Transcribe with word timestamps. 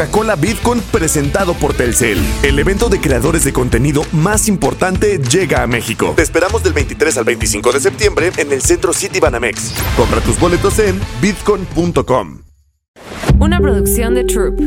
Coca-Cola 0.00 0.34
VidCon 0.34 0.80
presentado 0.90 1.52
por 1.52 1.74
Telcel. 1.74 2.18
El 2.42 2.58
evento 2.58 2.88
de 2.88 3.02
creadores 3.02 3.44
de 3.44 3.52
contenido 3.52 4.02
más 4.12 4.48
importante 4.48 5.18
llega 5.18 5.62
a 5.62 5.66
México. 5.66 6.14
Te 6.16 6.22
esperamos 6.22 6.62
del 6.62 6.72
23 6.72 7.18
al 7.18 7.24
25 7.24 7.70
de 7.72 7.80
septiembre 7.80 8.32
en 8.38 8.50
el 8.50 8.62
Centro 8.62 8.94
City 8.94 9.20
Banamex. 9.20 9.74
Compra 9.98 10.22
tus 10.22 10.40
boletos 10.40 10.78
en 10.78 10.98
vidcon.com. 11.20 12.38
Una 13.40 13.60
producción 13.60 14.14
de 14.14 14.24
Troop. 14.24 14.58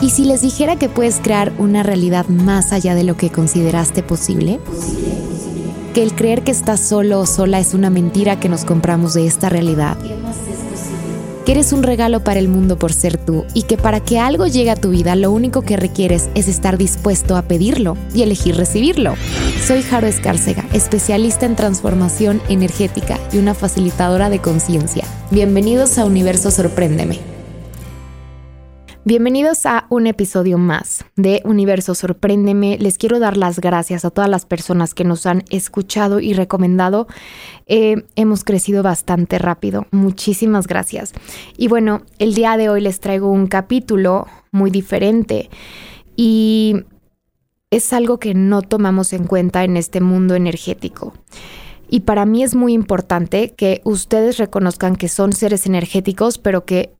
¿Y 0.00 0.10
si 0.10 0.24
les 0.24 0.42
dijera 0.42 0.76
que 0.76 0.88
puedes 0.88 1.16
crear 1.16 1.52
una 1.58 1.82
realidad 1.82 2.28
más 2.28 2.72
allá 2.72 2.94
de 2.94 3.02
lo 3.02 3.16
que 3.16 3.30
consideraste 3.30 4.04
posible? 4.04 4.60
Que 5.94 6.04
el 6.04 6.14
creer 6.14 6.44
que 6.44 6.52
estás 6.52 6.78
solo 6.78 7.18
o 7.18 7.26
sola 7.26 7.58
es 7.58 7.74
una 7.74 7.90
mentira 7.90 8.38
que 8.38 8.48
nos 8.48 8.64
compramos 8.64 9.14
de 9.14 9.26
esta 9.26 9.48
realidad 9.48 9.98
que 11.48 11.52
eres 11.52 11.72
un 11.72 11.82
regalo 11.82 12.20
para 12.20 12.40
el 12.40 12.46
mundo 12.46 12.78
por 12.78 12.92
ser 12.92 13.16
tú 13.16 13.46
y 13.54 13.62
que 13.62 13.78
para 13.78 14.00
que 14.00 14.18
algo 14.18 14.46
llegue 14.46 14.70
a 14.70 14.76
tu 14.76 14.90
vida 14.90 15.16
lo 15.16 15.32
único 15.32 15.62
que 15.62 15.78
requieres 15.78 16.28
es 16.34 16.46
estar 16.46 16.76
dispuesto 16.76 17.38
a 17.38 17.42
pedirlo 17.42 17.96
y 18.12 18.20
elegir 18.20 18.54
recibirlo. 18.54 19.14
Soy 19.66 19.80
Jaro 19.80 20.06
Escárcega, 20.06 20.66
especialista 20.74 21.46
en 21.46 21.56
transformación 21.56 22.42
energética 22.50 23.18
y 23.32 23.38
una 23.38 23.54
facilitadora 23.54 24.28
de 24.28 24.40
conciencia. 24.40 25.04
Bienvenidos 25.30 25.96
a 25.96 26.04
Universo 26.04 26.50
Sorpréndeme. 26.50 27.37
Bienvenidos 29.08 29.64
a 29.64 29.86
un 29.88 30.06
episodio 30.06 30.58
más 30.58 31.02
de 31.16 31.40
Universo 31.46 31.94
Sorpréndeme. 31.94 32.76
Les 32.76 32.98
quiero 32.98 33.18
dar 33.18 33.38
las 33.38 33.58
gracias 33.58 34.04
a 34.04 34.10
todas 34.10 34.28
las 34.28 34.44
personas 34.44 34.92
que 34.92 35.04
nos 35.04 35.24
han 35.24 35.44
escuchado 35.48 36.20
y 36.20 36.34
recomendado. 36.34 37.06
Eh, 37.64 38.04
hemos 38.16 38.44
crecido 38.44 38.82
bastante 38.82 39.38
rápido. 39.38 39.86
Muchísimas 39.92 40.66
gracias. 40.66 41.14
Y 41.56 41.68
bueno, 41.68 42.02
el 42.18 42.34
día 42.34 42.58
de 42.58 42.68
hoy 42.68 42.82
les 42.82 43.00
traigo 43.00 43.32
un 43.32 43.46
capítulo 43.46 44.26
muy 44.52 44.70
diferente 44.70 45.48
y 46.14 46.84
es 47.70 47.94
algo 47.94 48.18
que 48.18 48.34
no 48.34 48.60
tomamos 48.60 49.14
en 49.14 49.24
cuenta 49.24 49.64
en 49.64 49.78
este 49.78 50.02
mundo 50.02 50.34
energético. 50.34 51.14
Y 51.88 52.00
para 52.00 52.26
mí 52.26 52.42
es 52.42 52.54
muy 52.54 52.74
importante 52.74 53.54
que 53.54 53.80
ustedes 53.84 54.36
reconozcan 54.36 54.96
que 54.96 55.08
son 55.08 55.32
seres 55.32 55.64
energéticos, 55.64 56.36
pero 56.36 56.66
que 56.66 56.97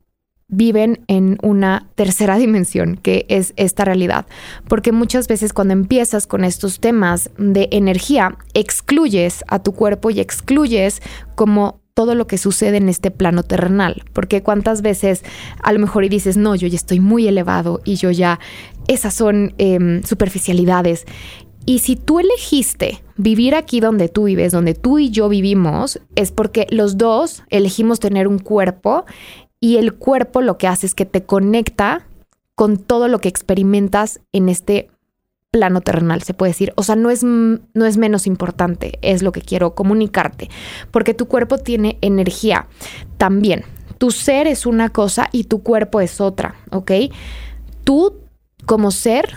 viven 0.49 1.05
en 1.07 1.37
una 1.41 1.87
tercera 1.95 2.37
dimensión, 2.37 2.97
que 2.97 3.25
es 3.29 3.53
esta 3.55 3.85
realidad. 3.85 4.25
Porque 4.67 4.91
muchas 4.91 5.27
veces 5.27 5.53
cuando 5.53 5.73
empiezas 5.73 6.27
con 6.27 6.43
estos 6.43 6.79
temas 6.79 7.29
de 7.37 7.69
energía, 7.71 8.37
excluyes 8.53 9.43
a 9.47 9.59
tu 9.59 9.73
cuerpo 9.73 10.09
y 10.09 10.19
excluyes 10.19 11.01
como 11.35 11.79
todo 11.93 12.15
lo 12.15 12.27
que 12.27 12.37
sucede 12.37 12.77
en 12.77 12.89
este 12.89 13.11
plano 13.11 13.43
terrenal. 13.43 14.03
Porque 14.13 14.41
cuántas 14.41 14.81
veces 14.81 15.23
a 15.61 15.73
lo 15.73 15.79
mejor 15.79 16.05
y 16.05 16.09
dices, 16.09 16.37
no, 16.37 16.55
yo 16.55 16.67
ya 16.67 16.75
estoy 16.75 16.99
muy 16.99 17.27
elevado 17.27 17.81
y 17.83 17.95
yo 17.95 18.11
ya, 18.11 18.39
esas 18.87 19.13
son 19.13 19.53
em, 19.57 20.01
superficialidades. 20.03 21.05
Y 21.65 21.79
si 21.79 21.97
tú 21.97 22.19
elegiste 22.19 23.03
vivir 23.17 23.53
aquí 23.53 23.81
donde 23.81 24.07
tú 24.07 24.23
vives, 24.23 24.53
donde 24.53 24.75
tú 24.75 24.97
y 24.97 25.09
yo 25.09 25.27
vivimos, 25.27 25.99
es 26.15 26.31
porque 26.31 26.67
los 26.69 26.97
dos 26.97 27.43
elegimos 27.49 27.99
tener 27.99 28.27
un 28.27 28.39
cuerpo 28.39 29.05
y 29.59 29.77
el 29.77 29.93
cuerpo 29.93 30.41
lo 30.41 30.57
que 30.57 30.67
hace 30.67 30.85
es 30.85 30.95
que 30.95 31.05
te 31.05 31.23
conecta 31.23 32.05
con 32.55 32.77
todo 32.77 33.07
lo 33.07 33.19
que 33.19 33.29
experimentas 33.29 34.19
en 34.31 34.49
este 34.49 34.89
plano 35.51 35.81
terrenal, 35.81 36.21
se 36.21 36.33
puede 36.33 36.51
decir. 36.51 36.73
O 36.75 36.83
sea, 36.83 36.95
no 36.95 37.09
es, 37.09 37.23
no 37.23 37.85
es 37.85 37.97
menos 37.97 38.27
importante, 38.27 38.99
es 39.01 39.23
lo 39.23 39.31
que 39.31 39.41
quiero 39.41 39.75
comunicarte, 39.75 40.49
porque 40.91 41.13
tu 41.13 41.27
cuerpo 41.27 41.57
tiene 41.57 41.97
energía 42.01 42.67
también. 43.17 43.63
Tu 43.97 44.11
ser 44.11 44.47
es 44.47 44.65
una 44.65 44.89
cosa 44.89 45.27
y 45.31 45.45
tu 45.45 45.61
cuerpo 45.63 45.99
es 46.01 46.21
otra, 46.21 46.55
¿ok? 46.71 46.91
Tú 47.83 48.21
como 48.65 48.91
ser 48.91 49.33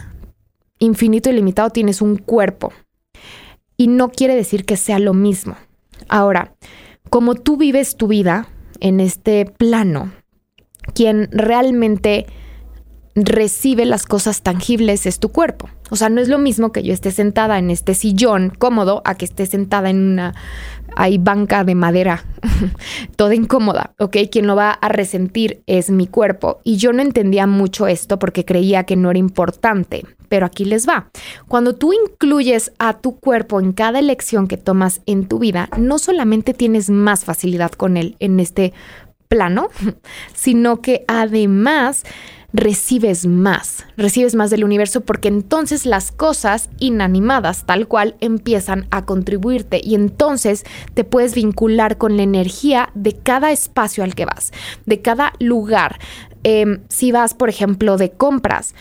infinito 0.79 1.31
y 1.31 1.33
limitado 1.33 1.71
tienes 1.71 2.03
un 2.03 2.17
cuerpo 2.17 2.73
y 3.77 3.89
no 3.89 4.11
quiere 4.11 4.35
decir 4.35 4.65
que 4.65 4.77
sea 4.77 4.99
lo 4.99 5.15
mismo. 5.15 5.57
Ahora, 6.09 6.55
como 7.11 7.35
tú 7.35 7.57
vives 7.57 7.97
tu 7.97 8.07
vida, 8.07 8.49
en 8.83 8.99
este 8.99 9.47
plano, 9.47 10.13
quien 10.93 11.29
realmente 11.31 12.27
recibe 13.15 13.85
las 13.85 14.05
cosas 14.07 14.43
tangibles 14.43 15.07
es 15.07 15.21
tu 15.21 15.31
cuerpo. 15.31 15.69
O 15.91 15.97
sea, 15.97 16.09
no 16.09 16.21
es 16.21 16.29
lo 16.29 16.39
mismo 16.39 16.73
que 16.73 16.83
yo 16.83 16.93
esté 16.93 17.13
sentada 17.13 17.59
en 17.59 17.71
este 17.71 17.95
sillón 17.95 18.51
cómodo 18.59 19.01
a 19.05 19.15
que 19.15 19.25
esté 19.25 19.47
sentada 19.47 19.89
en 19.91 19.99
una 19.99 20.35
hay 20.97 21.17
banca 21.19 21.65
de 21.65 21.75
madera, 21.75 22.25
toda 23.17 23.35
incómoda, 23.35 23.95
¿ok? 23.99 24.17
Quien 24.31 24.47
lo 24.47 24.57
va 24.57 24.73
a 24.73 24.89
resentir 24.89 25.63
es 25.67 25.91
mi 25.91 26.07
cuerpo. 26.07 26.61
Y 26.65 26.77
yo 26.77 26.93
no 26.93 27.03
entendía 27.03 27.47
mucho 27.47 27.87
esto 27.87 28.19
porque 28.19 28.45
creía 28.45 28.85
que 28.85 28.97
no 28.97 29.11
era 29.11 29.19
importante, 29.19 30.05
pero 30.33 30.47
aquí 30.47 30.65
les 30.65 30.89
va. 30.89 31.11
Cuando 31.47 31.75
tú 31.75 31.93
incluyes 31.93 32.73
a 32.79 32.95
tu 32.95 33.21
cuerpo 33.21 33.61
en 33.61 33.75
cada 33.75 33.99
elección 33.99 34.49
que 34.49 34.57
tomas 34.57 35.03
en 35.05 35.29
tu 35.29 35.39
vida, 35.39 35.69
no 35.77 35.99
solamente 35.99 36.55
tienes 36.55 36.89
más 36.89 37.27
facilidad 37.27 37.71
con 37.73 37.99
él 37.99 38.17
en 38.19 38.41
este 38.41 38.73
plano, 39.29 39.69
sino 40.35 40.81
que 40.81 41.05
además 41.07 42.05
recibes 42.55 43.27
más, 43.27 43.85
recibes 43.99 44.35
más 44.35 44.49
del 44.49 44.65
universo 44.65 45.03
porque 45.03 45.29
entonces 45.29 45.85
las 45.85 46.13
cosas 46.13 46.71
inanimadas 46.79 47.67
tal 47.67 47.87
cual 47.87 48.17
empiezan 48.21 48.87
a 48.91 49.05
contribuirte 49.05 49.83
y 49.85 49.95
entonces 49.95 50.65
te 50.95 51.05
puedes 51.05 51.35
vincular 51.35 51.99
con 51.99 52.17
la 52.17 52.23
energía 52.23 52.89
de 52.95 53.13
cada 53.19 53.53
espacio 53.53 54.03
al 54.03 54.15
que 54.15 54.25
vas, 54.25 54.51
de 54.87 55.03
cada 55.03 55.35
lugar. 55.41 55.99
Em, 56.43 56.81
si 56.89 57.13
vas, 57.13 57.35
por 57.35 57.51
ejemplo, 57.51 57.99
de 57.99 58.11
compras, 58.11 58.75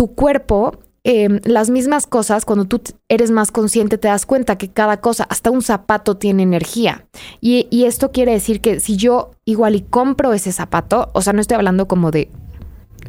tu 0.00 0.14
cuerpo 0.14 0.78
Em, 1.02 1.40
las 1.44 1.70
mismas 1.70 2.06
cosas, 2.06 2.44
cuando 2.44 2.66
tú 2.66 2.82
eres 3.08 3.30
más 3.30 3.50
consciente, 3.50 3.96
te 3.96 4.08
das 4.08 4.26
cuenta 4.26 4.58
que 4.58 4.68
cada 4.68 5.00
cosa, 5.00 5.24
hasta 5.24 5.50
un 5.50 5.62
zapato 5.62 6.18
tiene 6.18 6.42
energía. 6.42 7.06
Y, 7.40 7.66
y, 7.70 7.84
esto 7.84 8.12
quiere 8.12 8.32
decir 8.32 8.60
que 8.60 8.80
si 8.80 8.96
yo 8.96 9.30
igual 9.46 9.76
y 9.76 9.80
compro 9.80 10.34
ese 10.34 10.52
zapato, 10.52 11.08
o 11.14 11.22
sea, 11.22 11.32
no 11.32 11.40
estoy 11.40 11.54
hablando 11.54 11.88
como 11.88 12.10
de 12.10 12.28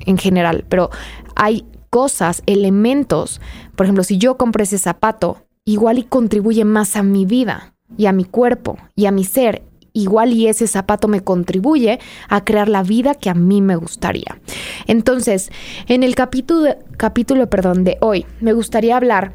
en 0.06 0.18
general, 0.18 0.64
pero 0.70 0.90
hay 1.36 1.66
cosas, 1.90 2.44
elementos, 2.46 3.42
por 3.76 3.86
ejemplo, 3.86 4.06
si 4.06 4.18
yo 4.18 4.38
compro 4.38 4.64
ese 4.64 4.78
zapato, 4.78 5.40
igual 5.66 5.98
y 5.98 6.04
contribuye 6.04 6.64
más 6.64 6.96
a 6.96 7.04
mi 7.04 7.26
vida 7.26 7.74
y 7.98 8.06
a 8.06 8.14
mi 8.14 8.24
cuerpo 8.24 8.78
y 8.96 9.08
a 9.08 9.12
mi 9.12 9.26
ser 9.26 9.64
igual 9.94 10.34
y 10.34 10.48
ese 10.48 10.68
zapato 10.68 11.08
me 11.08 11.22
contribuye 11.22 12.00
a 12.30 12.44
crear 12.44 12.70
la 12.70 12.84
vida 12.84 13.16
que 13.16 13.30
a 13.30 13.34
mí 13.34 13.62
me 13.62 13.76
gustaría. 13.76 14.40
Entonces, 14.88 15.52
en 15.88 16.04
el 16.04 16.16
capítulo, 16.16 16.76
capítulo 16.98 17.50
perdón, 17.50 17.84
de 17.84 17.98
hoy, 18.02 18.26
me 18.40 18.54
gustaría 18.54 18.98
hablar 18.98 19.34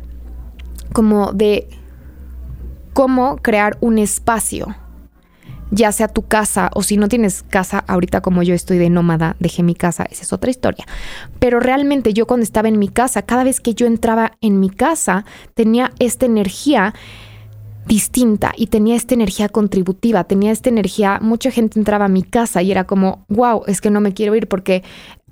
como 0.92 1.32
de 1.32 1.68
cómo 2.92 3.36
crear 3.36 3.76
un 3.80 3.98
espacio, 3.98 4.74
ya 5.70 5.92
sea 5.92 6.08
tu 6.08 6.22
casa 6.22 6.70
o 6.74 6.82
si 6.82 6.96
no 6.96 7.08
tienes 7.08 7.42
casa, 7.42 7.84
ahorita 7.86 8.20
como 8.20 8.42
yo 8.42 8.54
estoy 8.54 8.78
de 8.78 8.88
nómada, 8.88 9.36
dejé 9.40 9.62
mi 9.62 9.74
casa, 9.74 10.06
esa 10.10 10.22
es 10.22 10.32
otra 10.32 10.50
historia. 10.50 10.86
Pero 11.38 11.60
realmente 11.60 12.14
yo 12.14 12.26
cuando 12.26 12.44
estaba 12.44 12.68
en 12.68 12.78
mi 12.78 12.88
casa, 12.88 13.22
cada 13.22 13.44
vez 13.44 13.60
que 13.60 13.74
yo 13.74 13.86
entraba 13.86 14.32
en 14.40 14.60
mi 14.60 14.70
casa, 14.70 15.24
tenía 15.54 15.92
esta 15.98 16.24
energía 16.24 16.94
distinta 17.86 18.52
y 18.56 18.66
tenía 18.66 18.96
esta 18.96 19.14
energía 19.14 19.48
contributiva, 19.48 20.24
tenía 20.24 20.52
esta 20.52 20.68
energía, 20.68 21.18
mucha 21.22 21.50
gente 21.50 21.78
entraba 21.78 22.06
a 22.06 22.08
mi 22.08 22.22
casa 22.22 22.62
y 22.62 22.70
era 22.70 22.84
como, 22.84 23.24
wow, 23.28 23.62
es 23.66 23.80
que 23.80 23.90
no 23.90 24.00
me 24.00 24.12
quiero 24.12 24.34
ir 24.34 24.48
porque 24.48 24.82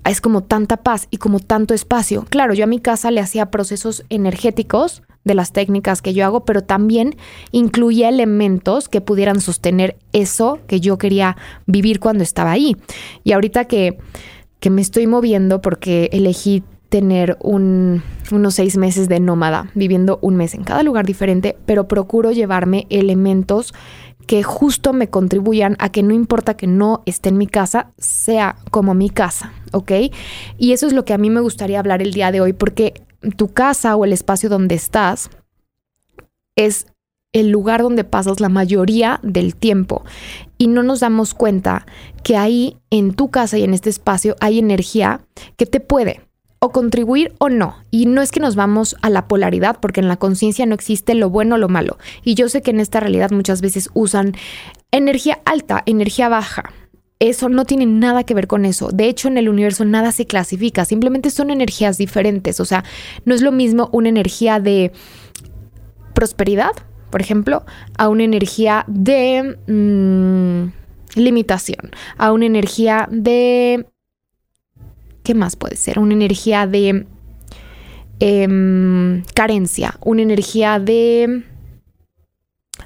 es 0.04 0.20
como 0.20 0.42
tanta 0.42 0.78
paz 0.78 1.08
y 1.10 1.16
como 1.16 1.40
tanto 1.40 1.74
espacio. 1.74 2.26
Claro, 2.28 2.54
yo 2.54 2.64
a 2.64 2.68
mi 2.68 2.78
casa 2.78 3.10
le 3.10 3.20
hacía 3.20 3.50
procesos 3.50 4.04
energéticos 4.08 5.02
de 5.24 5.34
las 5.34 5.52
técnicas 5.52 6.02
que 6.02 6.12
yo 6.12 6.24
hago, 6.26 6.44
pero 6.44 6.62
también 6.62 7.16
incluía 7.50 8.10
elementos 8.10 8.88
que 8.88 9.00
pudieran 9.00 9.40
sostener 9.40 9.96
eso 10.12 10.60
que 10.66 10.80
yo 10.80 10.98
quería 10.98 11.36
vivir 11.66 11.98
cuando 11.98 12.22
estaba 12.22 12.52
ahí. 12.52 12.76
Y 13.24 13.32
ahorita 13.32 13.64
que, 13.64 13.98
que 14.60 14.68
me 14.68 14.82
estoy 14.82 15.06
moviendo 15.06 15.62
porque 15.62 16.10
elegí 16.12 16.62
tener 16.94 17.36
un, 17.40 18.04
unos 18.30 18.54
seis 18.54 18.76
meses 18.76 19.08
de 19.08 19.18
nómada, 19.18 19.68
viviendo 19.74 20.20
un 20.22 20.36
mes 20.36 20.54
en 20.54 20.62
cada 20.62 20.84
lugar 20.84 21.04
diferente, 21.04 21.56
pero 21.66 21.88
procuro 21.88 22.30
llevarme 22.30 22.86
elementos 22.88 23.74
que 24.28 24.44
justo 24.44 24.92
me 24.92 25.08
contribuyan 25.10 25.74
a 25.80 25.88
que 25.88 26.04
no 26.04 26.14
importa 26.14 26.56
que 26.56 26.68
no 26.68 27.02
esté 27.04 27.30
en 27.30 27.38
mi 27.38 27.48
casa, 27.48 27.90
sea 27.98 28.54
como 28.70 28.94
mi 28.94 29.10
casa, 29.10 29.52
¿ok? 29.72 29.90
Y 30.56 30.70
eso 30.70 30.86
es 30.86 30.92
lo 30.92 31.04
que 31.04 31.12
a 31.12 31.18
mí 31.18 31.30
me 31.30 31.40
gustaría 31.40 31.80
hablar 31.80 32.00
el 32.00 32.12
día 32.12 32.30
de 32.30 32.40
hoy, 32.40 32.52
porque 32.52 32.94
tu 33.36 33.48
casa 33.48 33.96
o 33.96 34.04
el 34.04 34.12
espacio 34.12 34.48
donde 34.48 34.76
estás 34.76 35.30
es 36.54 36.86
el 37.32 37.48
lugar 37.48 37.82
donde 37.82 38.04
pasas 38.04 38.38
la 38.38 38.48
mayoría 38.48 39.18
del 39.24 39.56
tiempo 39.56 40.04
y 40.58 40.68
no 40.68 40.84
nos 40.84 41.00
damos 41.00 41.34
cuenta 41.34 41.86
que 42.22 42.36
ahí 42.36 42.76
en 42.90 43.14
tu 43.14 43.32
casa 43.32 43.58
y 43.58 43.64
en 43.64 43.74
este 43.74 43.90
espacio 43.90 44.36
hay 44.38 44.60
energía 44.60 45.22
que 45.56 45.66
te 45.66 45.80
puede 45.80 46.23
o 46.64 46.70
contribuir 46.70 47.34
o 47.38 47.50
no. 47.50 47.76
Y 47.90 48.06
no 48.06 48.22
es 48.22 48.30
que 48.30 48.40
nos 48.40 48.56
vamos 48.56 48.96
a 49.02 49.10
la 49.10 49.28
polaridad, 49.28 49.78
porque 49.80 50.00
en 50.00 50.08
la 50.08 50.16
conciencia 50.16 50.64
no 50.64 50.74
existe 50.74 51.14
lo 51.14 51.28
bueno 51.28 51.56
o 51.56 51.58
lo 51.58 51.68
malo. 51.68 51.98
Y 52.22 52.36
yo 52.36 52.48
sé 52.48 52.62
que 52.62 52.70
en 52.70 52.80
esta 52.80 53.00
realidad 53.00 53.30
muchas 53.32 53.60
veces 53.60 53.90
usan 53.92 54.32
energía 54.90 55.40
alta, 55.44 55.82
energía 55.84 56.30
baja. 56.30 56.72
eso 57.20 57.48
no 57.50 57.66
tiene 57.66 57.84
nada 57.84 58.24
que 58.24 58.32
ver 58.32 58.46
con 58.46 58.64
eso. 58.64 58.88
De 58.92 59.08
hecho, 59.08 59.28
en 59.28 59.36
el 59.36 59.50
universo 59.50 59.84
nada 59.84 60.10
se 60.10 60.26
clasifica, 60.26 60.86
simplemente 60.86 61.28
son 61.28 61.50
energías 61.50 61.98
diferentes. 61.98 62.60
O 62.60 62.64
sea, 62.64 62.82
no 63.26 63.34
es 63.34 63.42
lo 63.42 63.52
mismo 63.52 63.90
una 63.92 64.08
energía 64.08 64.58
de 64.58 64.90
prosperidad, 66.14 66.72
por 67.10 67.20
ejemplo, 67.20 67.64
a 67.98 68.08
una 68.08 68.24
energía 68.24 68.84
de 68.88 69.58
mm, 69.66 71.20
limitación, 71.20 71.90
a 72.16 72.32
una 72.32 72.46
energía 72.46 73.06
de... 73.10 73.86
¿Qué 75.24 75.34
más 75.34 75.56
puede 75.56 75.76
ser? 75.76 75.98
Una 75.98 76.12
energía 76.12 76.66
de 76.66 77.06
em, 78.20 79.22
carencia, 79.34 79.98
una 80.02 80.22
energía 80.22 80.78
de 80.78 81.44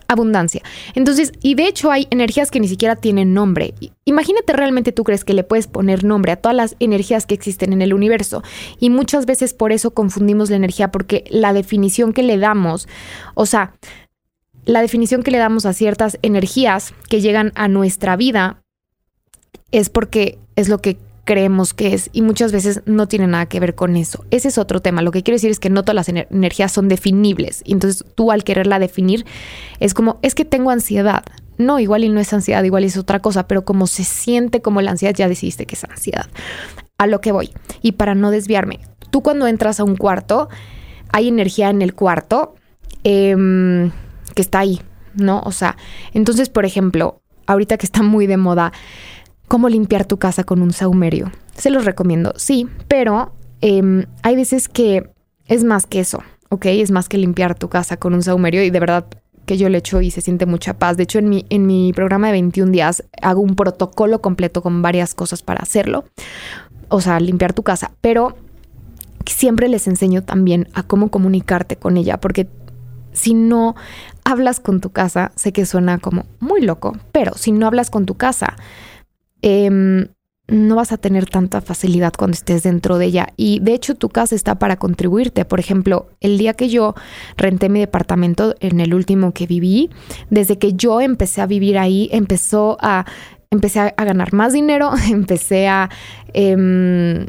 abundancia. 0.06 0.62
Entonces, 0.94 1.32
y 1.43 1.56
de 1.56 1.67
hecho 1.67 1.90
hay 1.90 2.06
energías 2.11 2.52
que 2.52 2.61
ni 2.61 2.69
siquiera 2.69 2.94
tienen 2.94 3.35
nombre. 3.35 3.75
Imagínate 4.05 4.52
realmente 4.52 4.93
tú 4.93 5.02
crees 5.02 5.25
que 5.25 5.35
le 5.35 5.43
puedes 5.43 5.67
poner 5.67 6.05
nombre 6.05 6.31
a 6.31 6.37
todas 6.37 6.56
las 6.56 6.76
energías 6.79 7.26
que 7.26 7.35
existen 7.35 7.73
en 7.73 7.82
el 7.82 7.93
universo. 7.93 8.44
Y 8.79 8.88
muchas 8.88 9.26
veces 9.26 9.52
por 9.52 9.73
eso 9.73 9.90
confundimos 9.90 10.49
la 10.49 10.56
energía, 10.56 10.93
porque 10.93 11.25
la 11.31 11.52
definición 11.52 12.12
que 12.12 12.23
le 12.23 12.38
damos, 12.38 12.87
o 13.35 13.46
sea, 13.46 13.75
la 14.64 14.81
definición 14.81 15.25
que 15.25 15.32
le 15.32 15.38
damos 15.38 15.67
a 15.67 15.73
ciertas 15.73 16.19
energías 16.23 16.94
que 17.08 17.20
llegan 17.20 17.50
a 17.56 17.67
nuestra 17.67 18.17
vida 18.17 18.62
es 19.73 19.90
porque 19.90 20.38
es 20.56 20.69
lo 20.69 20.79
que 20.79 20.99
creemos 21.28 21.75
que 21.75 21.92
es 21.92 22.08
y 22.14 22.22
muchas 22.22 22.52
veces 22.52 22.80
no 22.86 23.06
tiene 23.06 23.26
nada 23.26 23.44
que 23.44 23.60
ver 23.60 23.75
con 23.75 23.96
eso. 23.96 24.25
Ese 24.30 24.48
es 24.48 24.56
otro 24.56 24.80
tema. 24.80 25.02
Lo 25.02 25.10
que 25.10 25.22
quiero 25.22 25.34
decir 25.34 25.50
es 25.50 25.60
que 25.60 25.69
no 25.69 25.82
todas 25.82 25.94
las 25.94 26.08
energías 26.08 26.72
son 26.72 26.88
definibles. 26.88 27.60
Y 27.66 27.72
entonces 27.72 28.02
tú 28.14 28.32
al 28.32 28.44
quererla 28.44 28.78
definir 28.78 29.26
es 29.78 29.92
como, 29.92 30.19
es 30.22 30.34
que 30.34 30.46
tengo 30.46 30.70
ansiedad. 30.70 31.25
No, 31.58 31.80
igual 31.80 32.04
y 32.04 32.08
no 32.08 32.19
es 32.19 32.32
ansiedad, 32.32 32.64
igual 32.64 32.84
es 32.84 32.96
otra 32.96 33.20
cosa, 33.20 33.46
pero 33.46 33.66
como 33.66 33.86
se 33.86 34.04
siente 34.04 34.62
como 34.62 34.80
la 34.80 34.92
ansiedad, 34.92 35.14
ya 35.14 35.28
decidiste 35.28 35.66
que 35.66 35.75
es 35.75 35.84
ansiedad. 35.84 36.30
A 36.96 37.06
lo 37.06 37.20
que 37.20 37.30
voy. 37.30 37.50
Y 37.82 37.92
para 37.92 38.14
no 38.14 38.30
desviarme, 38.30 38.80
tú 39.10 39.22
cuando 39.22 39.46
entras 39.46 39.80
a 39.80 39.84
un 39.84 39.96
cuarto, 39.96 40.48
hay 41.12 41.28
energía 41.28 41.69
en 41.69 41.82
el 41.82 41.92
cuarto 41.94 42.54
em, 43.04 43.90
que 44.34 44.40
está 44.40 44.60
ahí, 44.60 44.80
¿no? 45.12 45.42
O 45.44 45.52
sea, 45.52 45.76
entonces, 46.14 46.48
por 46.48 46.64
ejemplo, 46.64 47.20
ahorita 47.46 47.76
que 47.76 47.84
está 47.84 48.02
muy 48.02 48.26
de 48.26 48.38
moda, 48.38 48.72
cómo 49.48 49.68
limpiar 49.68 50.04
tu 50.04 50.18
casa 50.18 50.44
con 50.44 50.62
un 50.62 50.72
saumerio. 50.72 51.32
Se 51.56 51.70
los 51.70 51.84
recomiendo, 51.84 52.32
sí, 52.36 52.68
pero 52.86 53.32
em, 53.60 54.04
hay 54.22 54.36
veces 54.36 54.68
que 54.68 55.10
es 55.46 55.64
más 55.64 55.86
que 55.86 56.00
eso, 56.00 56.22
¿ok? 56.50 56.66
Es 56.66 56.90
más 56.90 57.08
que 57.08 57.18
limpiar 57.18 57.54
tu 57.54 57.68
casa 57.68 57.96
con 57.96 58.14
un 58.14 58.22
saumerio 58.22 58.62
y 58.62 58.70
de 58.70 58.80
verdad 58.80 59.06
que 59.46 59.56
yo 59.56 59.68
le 59.70 59.78
echo 59.78 60.00
y 60.02 60.10
se 60.10 60.20
siente 60.20 60.44
mucha 60.44 60.74
paz. 60.74 60.96
De 60.96 61.04
hecho, 61.04 61.18
en 61.18 61.30
mi, 61.30 61.46
en 61.48 61.66
mi 61.66 61.92
programa 61.94 62.26
de 62.26 62.34
21 62.34 62.70
días 62.70 63.02
hago 63.22 63.40
un 63.40 63.56
protocolo 63.56 64.20
completo 64.20 64.62
con 64.62 64.82
varias 64.82 65.14
cosas 65.14 65.42
para 65.42 65.62
hacerlo. 65.62 66.04
O 66.90 67.00
sea, 67.00 67.18
limpiar 67.18 67.54
tu 67.54 67.62
casa. 67.62 67.92
Pero 68.02 68.36
siempre 69.26 69.68
les 69.68 69.88
enseño 69.88 70.22
también 70.22 70.68
a 70.74 70.82
cómo 70.82 71.10
comunicarte 71.10 71.76
con 71.76 71.96
ella, 71.96 72.20
porque 72.20 72.48
si 73.12 73.34
no 73.34 73.74
hablas 74.24 74.60
con 74.60 74.80
tu 74.80 74.90
casa, 74.90 75.32
sé 75.34 75.52
que 75.52 75.66
suena 75.66 75.98
como 75.98 76.26
muy 76.40 76.60
loco, 76.60 76.96
pero 77.12 77.34
si 77.34 77.52
no 77.52 77.66
hablas 77.66 77.90
con 77.90 78.06
tu 78.06 78.14
casa, 78.14 78.56
Em, 79.43 80.08
no 80.49 80.76
vas 80.76 80.93
a 80.93 80.96
tener 80.96 81.26
tanta 81.26 81.61
facilidad 81.61 82.14
cuando 82.17 82.35
estés 82.35 82.62
dentro 82.62 82.99
de 82.99 83.06
ella. 83.06 83.29
Y 83.37 83.61
de 83.61 83.75
hecho 83.75 83.94
tu 83.94 84.08
casa 84.08 84.35
está 84.35 84.58
para 84.58 84.76
contribuirte. 84.76 85.44
Por 85.44 85.61
ejemplo, 85.61 86.08
el 86.20 86.38
día 86.38 86.55
que 86.55 86.70
yo 86.70 86.94
renté 87.37 87.69
mi 87.69 87.81
departamento, 87.81 88.55
en 88.61 88.81
el 88.81 88.94
último 88.94 89.32
que 89.32 89.46
viví, 89.46 89.90
desde 90.31 90.58
que 90.58 90.73
yo 90.73 91.00
empecé 91.00 91.43
a 91.43 91.46
vivir 91.46 91.79
ahí, 91.79 92.08
empezó 92.12 92.79
a, 92.81 93.05
empecé 93.50 93.81
a, 93.81 94.05
ganar 94.05 94.32
más 94.32 94.52
dinero, 94.52 94.93
empecé 95.11 95.69
a... 95.69 95.90
Em, 96.32 97.26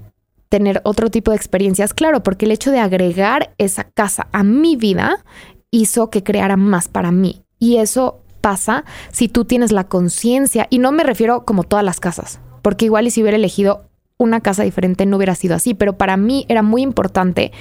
tener 0.50 0.82
otro 0.84 1.12
tipo 1.12 1.30
de 1.30 1.38
experiencias, 1.38 1.94
claro, 1.94 2.24
porque 2.24 2.46
el 2.46 2.52
hecho 2.52 2.72
de 2.72 2.80
agregar 2.80 3.54
esa 3.60 3.84
casa 3.84 4.28
a 4.32 4.42
mi 4.44 4.76
vida 4.76 5.24
hizo 5.70 6.10
que 6.10 6.24
creara 6.24 6.58
más 6.58 6.88
para 6.88 7.12
mí. 7.12 7.44
Y 7.60 7.78
eso 7.78 8.24
pasa 8.41 8.86
si 9.12 9.27
tú 9.27 9.45
tienes 9.45 9.71
la 9.71 9.86
conciencia, 9.86 10.68
y 10.69 10.80
no 10.80 10.91
me 10.91 11.03
refiero 11.03 11.45
como 11.45 11.63
todas 11.63 11.86
las 11.86 12.00
casas, 12.00 12.39
porque 12.62 12.86
igual 12.86 13.07
y 13.07 13.12
si 13.12 13.21
hubiera 13.21 13.38
elegido 13.38 13.86
una 14.18 14.41
casa 14.41 14.63
diferente 14.63 15.06
no 15.06 15.18
hubiera 15.18 15.36
sido 15.36 15.56
así, 15.56 15.74
pero 15.74 15.97
para 15.97 16.18
mí 16.18 16.45
era 16.50 16.62
muy 16.62 16.81
importante 16.81 17.53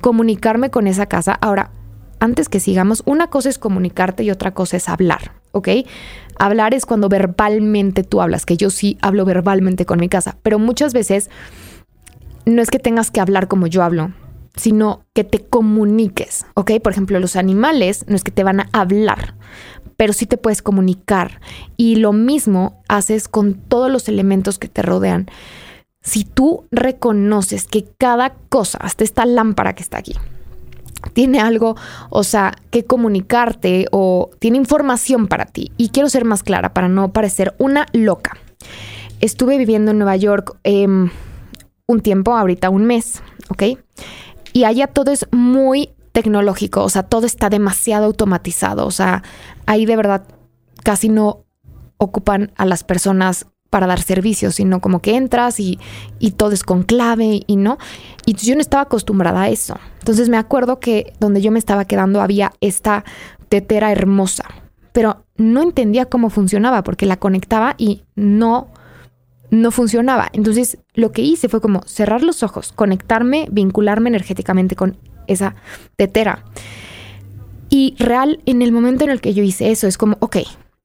comunicarme 0.00 0.70
con 0.70 0.86
esa 0.86 1.06
casa. 1.06 1.32
Ahora, 1.34 1.72
antes 2.20 2.48
que 2.48 2.60
sigamos, 2.60 3.02
una 3.04 3.28
cosa 3.28 3.50
es 3.50 3.58
comunicarte 3.58 4.22
y 4.24 4.30
otra 4.30 4.54
cosa 4.54 4.78
es 4.78 4.88
hablar, 4.88 5.32
¿ok? 5.52 5.68
Hablar 6.38 6.72
es 6.72 6.86
cuando 6.86 7.10
verbalmente 7.10 8.02
tú 8.02 8.22
hablas, 8.22 8.46
que 8.46 8.56
yo 8.56 8.70
sí 8.70 8.96
hablo 9.02 9.26
verbalmente 9.26 9.84
con 9.84 10.00
mi 10.00 10.08
casa, 10.08 10.38
pero 10.42 10.58
muchas 10.58 10.94
veces 10.94 11.28
no 12.46 12.62
es 12.62 12.70
que 12.70 12.78
tengas 12.78 13.10
que 13.10 13.20
hablar 13.20 13.48
como 13.48 13.66
yo 13.66 13.82
hablo, 13.82 14.12
sino 14.54 15.02
que 15.12 15.24
te 15.24 15.44
comuniques, 15.44 16.46
¿ok? 16.54 16.72
Por 16.82 16.92
ejemplo, 16.92 17.20
los 17.20 17.36
animales 17.36 18.06
no 18.08 18.16
es 18.16 18.24
que 18.24 18.30
te 18.32 18.44
van 18.44 18.60
a 18.60 18.68
hablar, 18.72 19.34
pero 19.96 20.12
sí 20.12 20.26
te 20.26 20.36
puedes 20.36 20.62
comunicar. 20.62 21.40
Y 21.76 21.96
lo 21.96 22.12
mismo 22.12 22.82
haces 22.88 23.28
con 23.28 23.54
todos 23.54 23.90
los 23.90 24.08
elementos 24.08 24.58
que 24.58 24.68
te 24.68 24.82
rodean. 24.82 25.26
Si 26.02 26.24
tú 26.24 26.64
reconoces 26.70 27.66
que 27.66 27.86
cada 27.98 28.34
cosa, 28.48 28.78
hasta 28.78 29.04
esta 29.04 29.26
lámpara 29.26 29.74
que 29.74 29.82
está 29.82 29.98
aquí, 29.98 30.14
tiene 31.12 31.40
algo, 31.40 31.76
o 32.10 32.22
sea, 32.24 32.54
que 32.70 32.84
comunicarte 32.84 33.86
o 33.90 34.30
tiene 34.38 34.58
información 34.58 35.26
para 35.26 35.46
ti. 35.46 35.72
Y 35.76 35.90
quiero 35.90 36.08
ser 36.08 36.24
más 36.24 36.42
clara 36.42 36.74
para 36.74 36.88
no 36.88 37.12
parecer 37.12 37.54
una 37.58 37.86
loca. 37.92 38.36
Estuve 39.20 39.56
viviendo 39.58 39.90
en 39.90 39.98
Nueva 39.98 40.16
York 40.16 40.56
em, 40.62 41.10
un 41.86 42.00
tiempo, 42.00 42.36
ahorita 42.36 42.70
un 42.70 42.84
mes, 42.84 43.22
¿ok? 43.48 43.78
Y 44.52 44.64
allá 44.64 44.86
todo 44.86 45.10
es 45.10 45.26
muy 45.32 45.90
tecnológico, 46.16 46.82
o 46.82 46.88
sea, 46.88 47.02
todo 47.02 47.26
está 47.26 47.50
demasiado 47.50 48.06
automatizado, 48.06 48.86
o 48.86 48.90
sea, 48.90 49.22
ahí 49.66 49.84
de 49.84 49.96
verdad 49.96 50.26
casi 50.82 51.10
no 51.10 51.44
ocupan 51.98 52.52
a 52.56 52.64
las 52.64 52.84
personas 52.84 53.44
para 53.68 53.86
dar 53.86 54.00
servicios, 54.00 54.54
sino 54.54 54.80
como 54.80 55.02
que 55.02 55.14
entras 55.14 55.60
y, 55.60 55.78
y 56.18 56.30
todo 56.30 56.52
es 56.52 56.64
con 56.64 56.84
clave 56.84 57.42
y 57.46 57.56
no. 57.56 57.76
Y 58.24 58.32
yo 58.32 58.54
no 58.54 58.62
estaba 58.62 58.84
acostumbrada 58.84 59.42
a 59.42 59.48
eso. 59.50 59.78
Entonces 59.98 60.30
me 60.30 60.38
acuerdo 60.38 60.80
que 60.80 61.12
donde 61.20 61.42
yo 61.42 61.52
me 61.52 61.58
estaba 61.58 61.84
quedando 61.84 62.22
había 62.22 62.50
esta 62.62 63.04
tetera 63.50 63.92
hermosa, 63.92 64.46
pero 64.92 65.26
no 65.36 65.62
entendía 65.62 66.06
cómo 66.06 66.30
funcionaba 66.30 66.82
porque 66.82 67.04
la 67.04 67.18
conectaba 67.18 67.74
y 67.76 68.04
no 68.14 68.68
no 69.50 69.70
funcionaba. 69.70 70.28
Entonces 70.32 70.78
lo 70.94 71.12
que 71.12 71.20
hice 71.20 71.50
fue 71.50 71.60
como 71.60 71.82
cerrar 71.82 72.22
los 72.22 72.42
ojos, 72.42 72.72
conectarme, 72.72 73.48
vincularme 73.50 74.08
energéticamente 74.08 74.76
con 74.76 74.96
esa 75.26 75.54
tetera. 75.96 76.44
Y 77.68 77.94
real, 77.98 78.40
en 78.46 78.62
el 78.62 78.72
momento 78.72 79.04
en 79.04 79.10
el 79.10 79.20
que 79.20 79.34
yo 79.34 79.42
hice 79.42 79.70
eso, 79.70 79.86
es 79.86 79.98
como, 79.98 80.16
ok, 80.20 80.38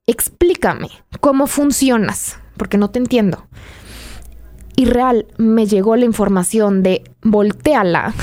explícame 0.08 0.90
cómo 1.20 1.48
funcionas, 1.48 2.40
porque 2.58 2.78
no 2.78 2.90
te 2.90 3.00
entiendo. 3.00 3.48
Y 4.76 4.86
real, 4.86 5.28
me 5.38 5.68
llegó 5.68 5.96
la 5.96 6.06
información 6.06 6.82
de 6.82 7.04
volteala. 7.22 8.14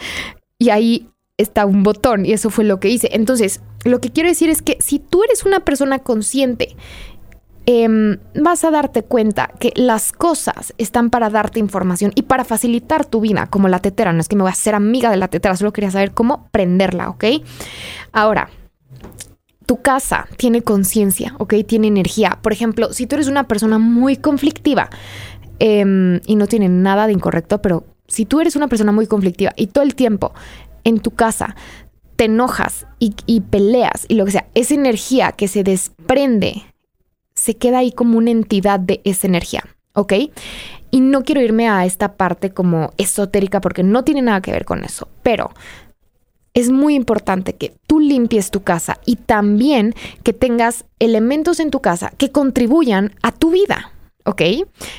y 0.58 0.70
ahí 0.70 1.10
está 1.36 1.66
un 1.66 1.82
botón 1.82 2.26
y 2.26 2.32
eso 2.32 2.50
fue 2.50 2.64
lo 2.64 2.80
que 2.80 2.88
hice. 2.88 3.10
Entonces, 3.12 3.60
lo 3.84 4.00
que 4.00 4.10
quiero 4.10 4.28
decir 4.28 4.50
es 4.50 4.62
que 4.62 4.76
si 4.80 4.98
tú 4.98 5.22
eres 5.24 5.44
una 5.44 5.60
persona 5.60 6.00
consciente 6.00 6.76
Em, 7.70 8.16
vas 8.34 8.64
a 8.64 8.70
darte 8.70 9.02
cuenta 9.02 9.50
que 9.60 9.74
las 9.76 10.12
cosas 10.12 10.72
están 10.78 11.10
para 11.10 11.28
darte 11.28 11.60
información 11.60 12.12
y 12.14 12.22
para 12.22 12.44
facilitar 12.44 13.04
tu 13.04 13.20
vida, 13.20 13.46
como 13.48 13.68
la 13.68 13.78
tetera. 13.78 14.14
No 14.14 14.20
es 14.22 14.28
que 14.28 14.36
me 14.36 14.42
voy 14.42 14.48
a 14.48 14.52
hacer 14.52 14.74
amiga 14.74 15.10
de 15.10 15.18
la 15.18 15.28
tetera, 15.28 15.54
solo 15.54 15.74
quería 15.74 15.90
saber 15.90 16.12
cómo 16.12 16.48
prenderla, 16.50 17.10
¿ok? 17.10 17.24
Ahora, 18.10 18.48
tu 19.66 19.82
casa 19.82 20.28
tiene 20.38 20.62
conciencia, 20.62 21.34
¿ok? 21.36 21.56
Tiene 21.66 21.88
energía. 21.88 22.38
Por 22.40 22.54
ejemplo, 22.54 22.94
si 22.94 23.06
tú 23.06 23.16
eres 23.16 23.28
una 23.28 23.46
persona 23.46 23.78
muy 23.78 24.16
conflictiva 24.16 24.88
em, 25.58 26.20
y 26.24 26.36
no 26.36 26.46
tiene 26.46 26.70
nada 26.70 27.06
de 27.06 27.12
incorrecto, 27.12 27.60
pero 27.60 27.84
si 28.06 28.24
tú 28.24 28.40
eres 28.40 28.56
una 28.56 28.68
persona 28.68 28.92
muy 28.92 29.06
conflictiva 29.06 29.52
y 29.56 29.66
todo 29.66 29.84
el 29.84 29.94
tiempo 29.94 30.32
en 30.84 31.00
tu 31.00 31.10
casa 31.10 31.54
te 32.16 32.24
enojas 32.24 32.86
y, 32.98 33.14
y 33.26 33.42
peleas 33.42 34.06
y 34.08 34.14
lo 34.14 34.24
que 34.24 34.30
sea, 34.30 34.46
esa 34.54 34.72
energía 34.72 35.32
que 35.32 35.48
se 35.48 35.64
desprende 35.64 36.62
se 37.38 37.56
queda 37.56 37.78
ahí 37.78 37.92
como 37.92 38.18
una 38.18 38.32
entidad 38.32 38.80
de 38.80 39.00
esa 39.04 39.28
energía, 39.28 39.64
¿ok? 39.94 40.12
Y 40.90 41.00
no 41.00 41.22
quiero 41.22 41.40
irme 41.40 41.68
a 41.68 41.84
esta 41.86 42.16
parte 42.16 42.50
como 42.50 42.92
esotérica 42.98 43.60
porque 43.60 43.84
no 43.84 44.02
tiene 44.02 44.22
nada 44.22 44.40
que 44.40 44.50
ver 44.50 44.64
con 44.64 44.84
eso, 44.84 45.08
pero 45.22 45.50
es 46.52 46.70
muy 46.70 46.96
importante 46.96 47.54
que 47.54 47.76
tú 47.86 48.00
limpies 48.00 48.50
tu 48.50 48.64
casa 48.64 48.98
y 49.06 49.16
también 49.16 49.94
que 50.24 50.32
tengas 50.32 50.84
elementos 50.98 51.60
en 51.60 51.70
tu 51.70 51.80
casa 51.80 52.12
que 52.18 52.32
contribuyan 52.32 53.14
a 53.22 53.30
tu 53.32 53.50
vida. 53.50 53.92
¿Ok? 54.24 54.42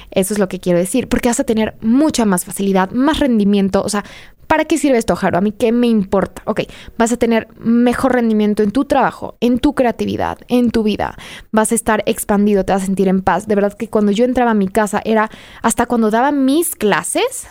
Eso 0.09 0.33
es 0.33 0.39
lo 0.39 0.47
que 0.47 0.59
quiero 0.59 0.79
decir, 0.79 1.07
porque 1.07 1.29
vas 1.29 1.39
a 1.39 1.43
tener 1.43 1.75
mucha 1.81 2.25
más 2.25 2.45
facilidad, 2.45 2.89
más 2.89 3.19
rendimiento, 3.19 3.83
o 3.83 3.89
sea, 3.89 4.03
¿Para 4.49 4.65
qué 4.65 4.79
sirve 4.79 4.97
esto, 4.97 5.15
Jaro? 5.15 5.37
A 5.37 5.41
mí, 5.41 5.51
¿qué 5.51 5.71
me 5.71 5.85
importa? 5.85 6.41
Ok, 6.45 6.61
vas 6.97 7.11
a 7.11 7.17
tener 7.17 7.47
mejor 7.59 8.13
rendimiento 8.13 8.63
en 8.63 8.71
tu 8.71 8.85
trabajo, 8.85 9.37
en 9.41 9.59
tu 9.59 9.75
creatividad, 9.75 10.39
en 10.47 10.71
tu 10.71 10.81
vida. 10.81 11.15
Vas 11.51 11.71
a 11.71 11.75
estar 11.75 12.01
expandido, 12.07 12.65
te 12.65 12.73
vas 12.73 12.81
a 12.81 12.87
sentir 12.87 13.07
en 13.09 13.21
paz. 13.21 13.47
De 13.47 13.53
verdad 13.53 13.77
que 13.77 13.89
cuando 13.89 14.11
yo 14.11 14.25
entraba 14.25 14.49
a 14.49 14.55
mi 14.55 14.67
casa 14.67 15.03
era 15.05 15.29
hasta 15.61 15.85
cuando 15.85 16.09
daba 16.09 16.31
mis 16.31 16.73
clases, 16.73 17.47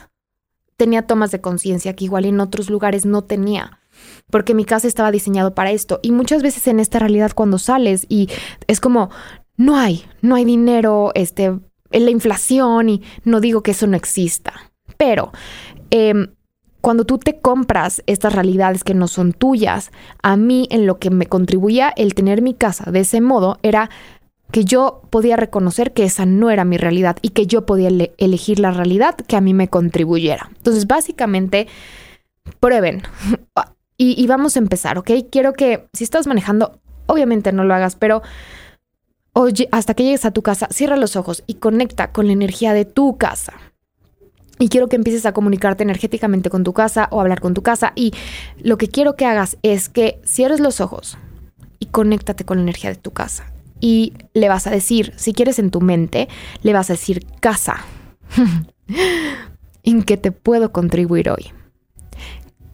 tenía 0.77 1.03
tomas 1.03 1.31
de 1.31 1.41
conciencia 1.41 1.95
que 1.95 2.05
igual 2.05 2.25
en 2.25 2.41
otros 2.41 2.69
lugares 2.69 3.07
no 3.07 3.23
tenía 3.23 3.79
porque 4.29 4.55
mi 4.55 4.65
casa 4.65 4.89
estaba 4.89 5.13
diseñado 5.13 5.55
para 5.55 5.71
esto. 5.71 6.01
Y 6.03 6.11
muchas 6.11 6.43
veces 6.43 6.67
en 6.67 6.81
esta 6.81 6.99
realidad 6.99 7.31
cuando 7.33 7.59
sales 7.59 8.07
y 8.09 8.29
es 8.67 8.81
como, 8.81 9.11
no 9.57 9.77
hay, 9.77 10.05
no 10.21 10.35
hay 10.35 10.45
dinero, 10.45 11.13
este, 11.15 11.61
la 11.93 12.11
inflación 12.11 12.89
y 12.89 13.03
no 13.23 13.41
digo 13.41 13.63
que 13.63 13.71
eso 13.71 13.87
no 13.87 13.97
exista, 13.97 14.53
pero 14.97 15.31
em, 15.91 16.35
cuando 16.81 17.05
tú 17.05 17.19
te 17.19 17.41
compras 17.41 18.03
estas 18.07 18.35
realidades 18.35 18.85
que 18.85 18.95
no 18.95 19.09
son 19.09 19.33
tuyas, 19.33 19.91
a 20.23 20.37
mí 20.37 20.69
en 20.71 20.87
lo 20.87 20.99
que 20.99 21.11
me 21.11 21.27
contribuía 21.27 21.93
el 21.97 22.15
tener 22.15 22.43
mi 22.43 22.55
casa 22.55 22.91
de 22.91 23.01
ese 23.01 23.21
modo 23.21 23.59
era 23.63 23.91
que 24.51 24.65
yo 24.65 25.03
podía 25.11 25.37
reconocer 25.37 25.93
que 25.93 26.05
esa 26.05 26.25
no 26.25 26.51
era 26.51 26.65
mi 26.65 26.79
realidad 26.79 27.19
y 27.21 27.31
que 27.31 27.47
yo 27.47 27.67
podía 27.67 27.89
elegir 28.17 28.61
la 28.61 28.71
realidad 28.71 29.15
que 29.15 29.37
a 29.37 29.41
mí 29.41 29.53
me 29.53 29.69
contribuyera. 29.69 30.51
Entonces, 30.57 30.87
básicamente, 30.87 31.69
prueben. 32.61 33.03
y, 33.99 34.27
vamos 34.27 34.57
a 34.57 34.61
empezar, 34.61 34.99
¿ok? 34.99 35.11
Quiero 35.31 35.53
que 35.53 35.87
si 35.93 36.05
estás 36.05 36.27
manejando, 36.27 36.81
obviamente 37.07 37.53
no 37.53 37.65
lo 37.65 37.75
hagas, 37.75 37.97
pero 37.97 38.23
oye, 39.35 39.69
hasta 39.71 39.95
que 39.95 40.05
llegues 40.05 40.25
a 40.25 40.31
tu 40.31 40.43
casa, 40.43 40.69
cierra 40.71 40.97
los 40.97 41.17
ojos 41.17 41.43
y 41.47 41.55
conecta 41.55 42.13
con 42.13 42.27
la 42.27 42.33
energía 42.33 42.73
de 42.73 42.85
tu 42.87 43.19
casa. 43.19 43.53
Y 44.59 44.69
quiero 44.69 44.89
que 44.89 44.97
empieces 44.97 45.25
a 45.27 45.33
comunicarte 45.33 45.83
energéticamente 45.83 46.51
con 46.51 46.65
tu 46.65 46.73
casa 46.73 47.09
o 47.11 47.21
hablar 47.21 47.41
con 47.41 47.55
tu 47.55 47.63
casa. 47.63 47.93
Y 47.95 48.13
lo 48.61 48.77
que 48.77 48.89
quiero 48.89 49.15
que 49.17 49.27
hagas 49.27 49.57
es 49.63 49.89
que 49.89 50.21
cierres 50.25 50.61
los 50.61 50.81
ojos 50.81 51.17
y 51.79 51.87
conéctate 51.87 52.45
con 52.45 52.59
la 52.59 52.63
energía 52.63 52.91
de 52.91 52.97
tu 52.97 53.13
casa. 53.13 53.53
Y 53.81 54.15
le 54.35 54.49
vas 54.49 54.67
a 54.67 54.71
decir, 54.71 55.13
si 55.17 55.33
quieres 55.33 55.59
en 55.59 55.71
tu 55.71 55.81
mente, 55.81 56.29
le 56.63 56.73
vas 56.73 56.91
a 56.91 56.95
decir 56.95 57.25
casa. 57.41 57.77
¿En 59.85 60.03
qué 60.03 60.17
te 60.17 60.33
puedo 60.33 60.73
contribuir 60.73 61.31
hoy? 61.31 61.53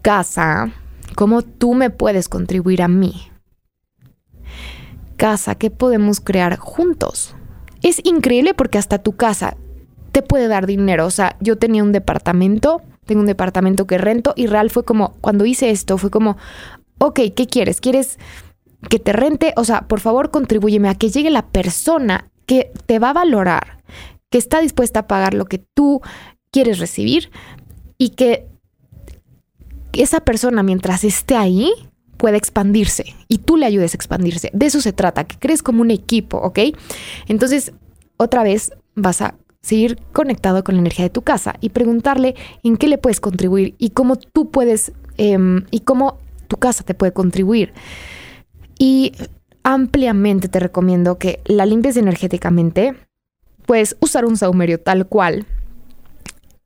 Casa, 0.01 0.71
¿cómo 1.15 1.43
tú 1.43 1.75
me 1.75 1.91
puedes 1.91 2.29
contribuir 2.29 2.81
a 2.81 2.87
mí? 2.87 3.29
Casa, 5.17 5.55
¿qué 5.55 5.69
podemos 5.69 6.19
crear 6.19 6.57
juntos? 6.57 7.35
Es 7.81 8.01
increíble 8.03 8.53
porque 8.53 8.79
hasta 8.79 8.97
tu 8.97 9.13
casa 9.13 9.55
te 10.15 10.21
puede 10.21 10.47
dar 10.47 10.65
dinero. 10.65 11.05
O 11.05 11.11
sea, 11.11 11.35
yo 11.41 11.57
tenía 11.57 11.83
un 11.83 11.91
departamento, 11.91 12.81
tengo 13.05 13.19
un 13.19 13.27
departamento 13.27 13.85
que 13.85 13.97
rento 13.97 14.31
y 14.37 14.47
real 14.47 14.69
fue 14.69 14.85
como, 14.85 15.15
cuando 15.19 15.45
hice 15.45 15.71
esto, 15.71 15.97
fue 15.97 16.09
como, 16.09 16.37
ok, 16.99 17.19
¿qué 17.35 17.47
quieres? 17.47 17.81
¿Quieres 17.81 18.17
que 18.89 18.97
te 18.97 19.11
rente? 19.11 19.53
O 19.57 19.65
sea, 19.65 19.89
por 19.89 19.99
favor, 19.99 20.31
contribúyeme 20.31 20.87
a 20.87 20.95
que 20.95 21.09
llegue 21.09 21.29
la 21.31 21.47
persona 21.47 22.31
que 22.45 22.71
te 22.85 22.97
va 22.97 23.09
a 23.09 23.13
valorar, 23.13 23.83
que 24.29 24.37
está 24.37 24.61
dispuesta 24.61 25.01
a 25.01 25.07
pagar 25.07 25.33
lo 25.33 25.47
que 25.47 25.57
tú 25.57 25.99
quieres 26.49 26.79
recibir 26.79 27.29
y 27.97 28.11
que 28.11 28.47
esa 29.91 30.21
persona 30.21 30.63
mientras 30.63 31.03
esté 31.03 31.35
ahí 31.35 31.73
pueda 32.15 32.37
expandirse 32.37 33.13
y 33.27 33.39
tú 33.39 33.57
le 33.57 33.65
ayudes 33.65 33.93
a 33.93 33.97
expandirse. 33.97 34.49
De 34.53 34.67
eso 34.67 34.79
se 34.79 34.93
trata, 34.93 35.25
que 35.25 35.37
crees 35.37 35.61
como 35.61 35.81
un 35.81 35.91
equipo, 35.91 36.37
¿ok? 36.37 36.59
Entonces, 37.27 37.73
otra 38.15 38.43
vez 38.43 38.71
vas 38.95 39.21
a 39.21 39.35
seguir 39.65 39.97
conectado 40.11 40.63
con 40.63 40.75
la 40.75 40.81
energía 40.81 41.05
de 41.05 41.09
tu 41.09 41.23
casa 41.23 41.55
y 41.59 41.69
preguntarle 41.69 42.35
en 42.61 42.77
qué 42.77 42.87
le 42.87 42.99
puedes 42.99 43.19
contribuir 43.19 43.73
y 43.79 43.89
cómo 43.89 44.15
tú 44.15 44.51
puedes 44.51 44.91
em, 45.17 45.65
y 45.71 45.79
cómo 45.79 46.19
tu 46.47 46.57
casa 46.57 46.83
te 46.83 46.93
puede 46.93 47.13
contribuir. 47.13 47.73
Y 48.77 49.13
ampliamente 49.63 50.49
te 50.49 50.59
recomiendo 50.59 51.17
que 51.17 51.39
la 51.45 51.65
limpies 51.65 51.97
energéticamente. 51.97 52.93
Puedes 53.65 53.97
usar 54.01 54.25
un 54.25 54.37
saumerio 54.37 54.79
tal 54.79 55.07
cual, 55.07 55.47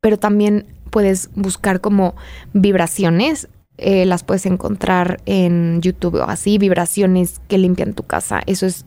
pero 0.01 0.20
también 0.20 0.65
puedes 0.89 1.29
buscar 1.36 1.79
como 1.79 2.15
vibraciones. 2.51 3.48
Eh, 3.77 4.06
las 4.06 4.25
puedes 4.25 4.46
encontrar 4.46 5.22
en 5.25 5.79
YouTube 5.82 6.15
o 6.15 6.24
así, 6.24 6.58
vibraciones 6.58 7.39
que 7.48 7.58
limpian 7.58 7.94
tu 7.94 8.03
casa. 8.03 8.41
Eso 8.46 8.65
es 8.65 8.86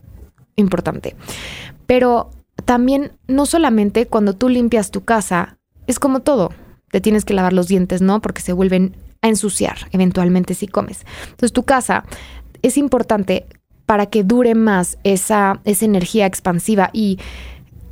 importante. 0.55 1.15
Pero 1.87 2.29
también 2.65 3.11
no 3.27 3.45
solamente 3.45 4.07
cuando 4.07 4.33
tú 4.33 4.49
limpias 4.49 4.91
tu 4.91 5.03
casa, 5.03 5.57
es 5.87 5.99
como 5.99 6.21
todo, 6.21 6.51
te 6.91 7.01
tienes 7.01 7.25
que 7.25 7.33
lavar 7.33 7.53
los 7.53 7.67
dientes, 7.67 8.01
¿no? 8.01 8.21
Porque 8.21 8.41
se 8.41 8.53
vuelven 8.53 8.95
a 9.21 9.27
ensuciar 9.27 9.77
eventualmente 9.91 10.53
si 10.53 10.67
comes. 10.67 11.05
Entonces 11.23 11.53
tu 11.53 11.63
casa 11.63 12.05
es 12.61 12.77
importante 12.77 13.45
para 13.85 14.05
que 14.07 14.23
dure 14.23 14.55
más 14.55 14.97
esa, 15.03 15.59
esa 15.65 15.85
energía 15.85 16.25
expansiva 16.25 16.89
y 16.93 17.19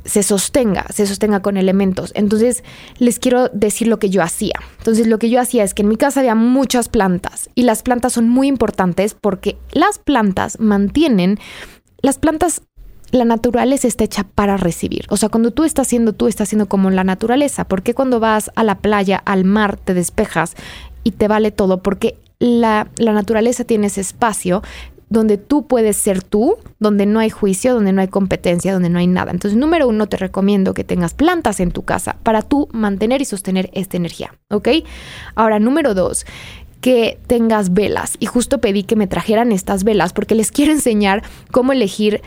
se 0.04 0.22
sostenga, 0.22 0.86
se 0.92 1.06
sostenga 1.06 1.40
con 1.42 1.56
elementos. 1.56 2.12
Entonces, 2.14 2.64
les 2.98 3.18
quiero 3.18 3.48
decir 3.48 3.88
lo 3.88 3.98
que 3.98 4.10
yo 4.10 4.22
hacía. 4.22 4.54
Entonces, 4.78 5.06
lo 5.06 5.18
que 5.18 5.30
yo 5.30 5.40
hacía 5.40 5.64
es 5.64 5.74
que 5.74 5.82
en 5.82 5.88
mi 5.88 5.96
casa 5.96 6.20
había 6.20 6.34
muchas 6.34 6.88
plantas 6.88 7.50
y 7.54 7.62
las 7.62 7.82
plantas 7.82 8.14
son 8.14 8.28
muy 8.28 8.48
importantes 8.48 9.14
porque 9.14 9.58
las 9.72 9.98
plantas 9.98 10.58
mantienen, 10.58 11.38
las 12.00 12.18
plantas 12.18 12.62
la 13.12 13.24
naturaleza 13.26 13.86
está 13.86 14.04
hecha 14.04 14.24
para 14.24 14.56
recibir. 14.56 15.04
O 15.10 15.16
sea, 15.16 15.28
cuando 15.28 15.52
tú 15.52 15.64
estás 15.64 15.86
haciendo, 15.86 16.14
tú 16.14 16.26
estás 16.26 16.48
haciendo 16.48 16.66
como 16.66 16.90
la 16.90 17.04
naturaleza. 17.04 17.64
¿Por 17.64 17.82
qué 17.82 17.94
cuando 17.94 18.18
vas 18.18 18.50
a 18.54 18.64
la 18.64 18.78
playa, 18.78 19.22
al 19.24 19.44
mar, 19.44 19.76
te 19.76 19.94
despejas 19.94 20.56
y 21.04 21.12
te 21.12 21.28
vale 21.28 21.50
todo? 21.50 21.82
Porque 21.82 22.16
la, 22.38 22.88
la 22.96 23.12
naturaleza 23.12 23.64
tiene 23.64 23.88
ese 23.88 24.00
espacio 24.00 24.62
donde 25.10 25.36
tú 25.36 25.66
puedes 25.66 25.98
ser 25.98 26.22
tú, 26.22 26.56
donde 26.80 27.04
no 27.04 27.20
hay 27.20 27.28
juicio, 27.28 27.74
donde 27.74 27.92
no 27.92 28.00
hay 28.00 28.08
competencia, 28.08 28.72
donde 28.72 28.88
no 28.88 28.98
hay 28.98 29.06
nada. 29.06 29.30
Entonces, 29.30 29.58
número 29.58 29.86
uno, 29.86 30.06
te 30.06 30.16
recomiendo 30.16 30.72
que 30.72 30.84
tengas 30.84 31.12
plantas 31.12 31.60
en 31.60 31.70
tu 31.70 31.82
casa 31.82 32.16
para 32.22 32.40
tú 32.40 32.68
mantener 32.72 33.20
y 33.20 33.26
sostener 33.26 33.68
esta 33.74 33.98
energía, 33.98 34.34
¿ok? 34.48 34.68
Ahora, 35.34 35.58
número 35.58 35.92
dos, 35.92 36.24
que 36.80 37.18
tengas 37.26 37.74
velas. 37.74 38.16
Y 38.18 38.26
justo 38.26 38.60
pedí 38.60 38.82
que 38.82 38.96
me 38.96 39.06
trajeran 39.06 39.52
estas 39.52 39.84
velas 39.84 40.14
porque 40.14 40.34
les 40.34 40.50
quiero 40.50 40.72
enseñar 40.72 41.22
cómo 41.50 41.72
elegir 41.72 42.22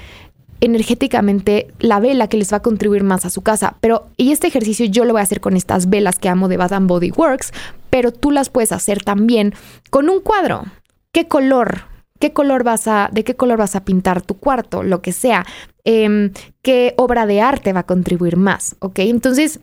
energéticamente 0.62 1.68
la 1.80 2.00
vela 2.00 2.28
que 2.28 2.38
les 2.38 2.52
va 2.52 2.58
a 2.58 2.62
contribuir 2.62 3.04
más 3.04 3.26
a 3.26 3.30
su 3.30 3.42
casa. 3.42 3.76
Pero, 3.82 4.08
y 4.18 4.32
este 4.32 4.48
ejercicio 4.48 4.86
yo 4.86 5.06
lo 5.06 5.14
voy 5.14 5.20
a 5.20 5.24
hacer 5.24 5.42
con 5.42 5.56
estas 5.56 5.90
velas 5.90 6.20
que 6.20 6.30
amo 6.30 6.48
de 6.48 6.58
Bath 6.58 6.74
Body 6.82 7.12
Works, 7.12 7.52
pero 7.90 8.12
tú 8.12 8.32
las 8.32 8.50
puedes 8.50 8.72
hacer 8.72 9.04
también 9.04 9.54
con 9.90 10.10
un 10.10 10.22
cuadro. 10.22 10.64
¿Qué 11.12 11.28
color? 11.28 11.84
¿Qué 12.20 12.34
color 12.34 12.64
vas 12.64 12.88
a, 12.88 13.10
de 13.12 13.24
qué 13.24 13.36
color 13.36 13.58
vas 13.58 13.76
a 13.76 13.84
pintar 13.84 14.22
tu 14.22 14.38
cuarto? 14.38 14.84
Lo 14.84 15.02
que 15.02 15.12
sea. 15.12 15.46
Em, 15.84 16.32
¿Qué 16.62 16.94
obra 16.98 17.26
de 17.26 17.42
arte 17.42 17.74
va 17.74 17.82
a 17.82 17.86
contribuir 17.86 18.38
más? 18.38 18.76
¿Ok? 18.80 19.00
Entonces, 19.00 19.60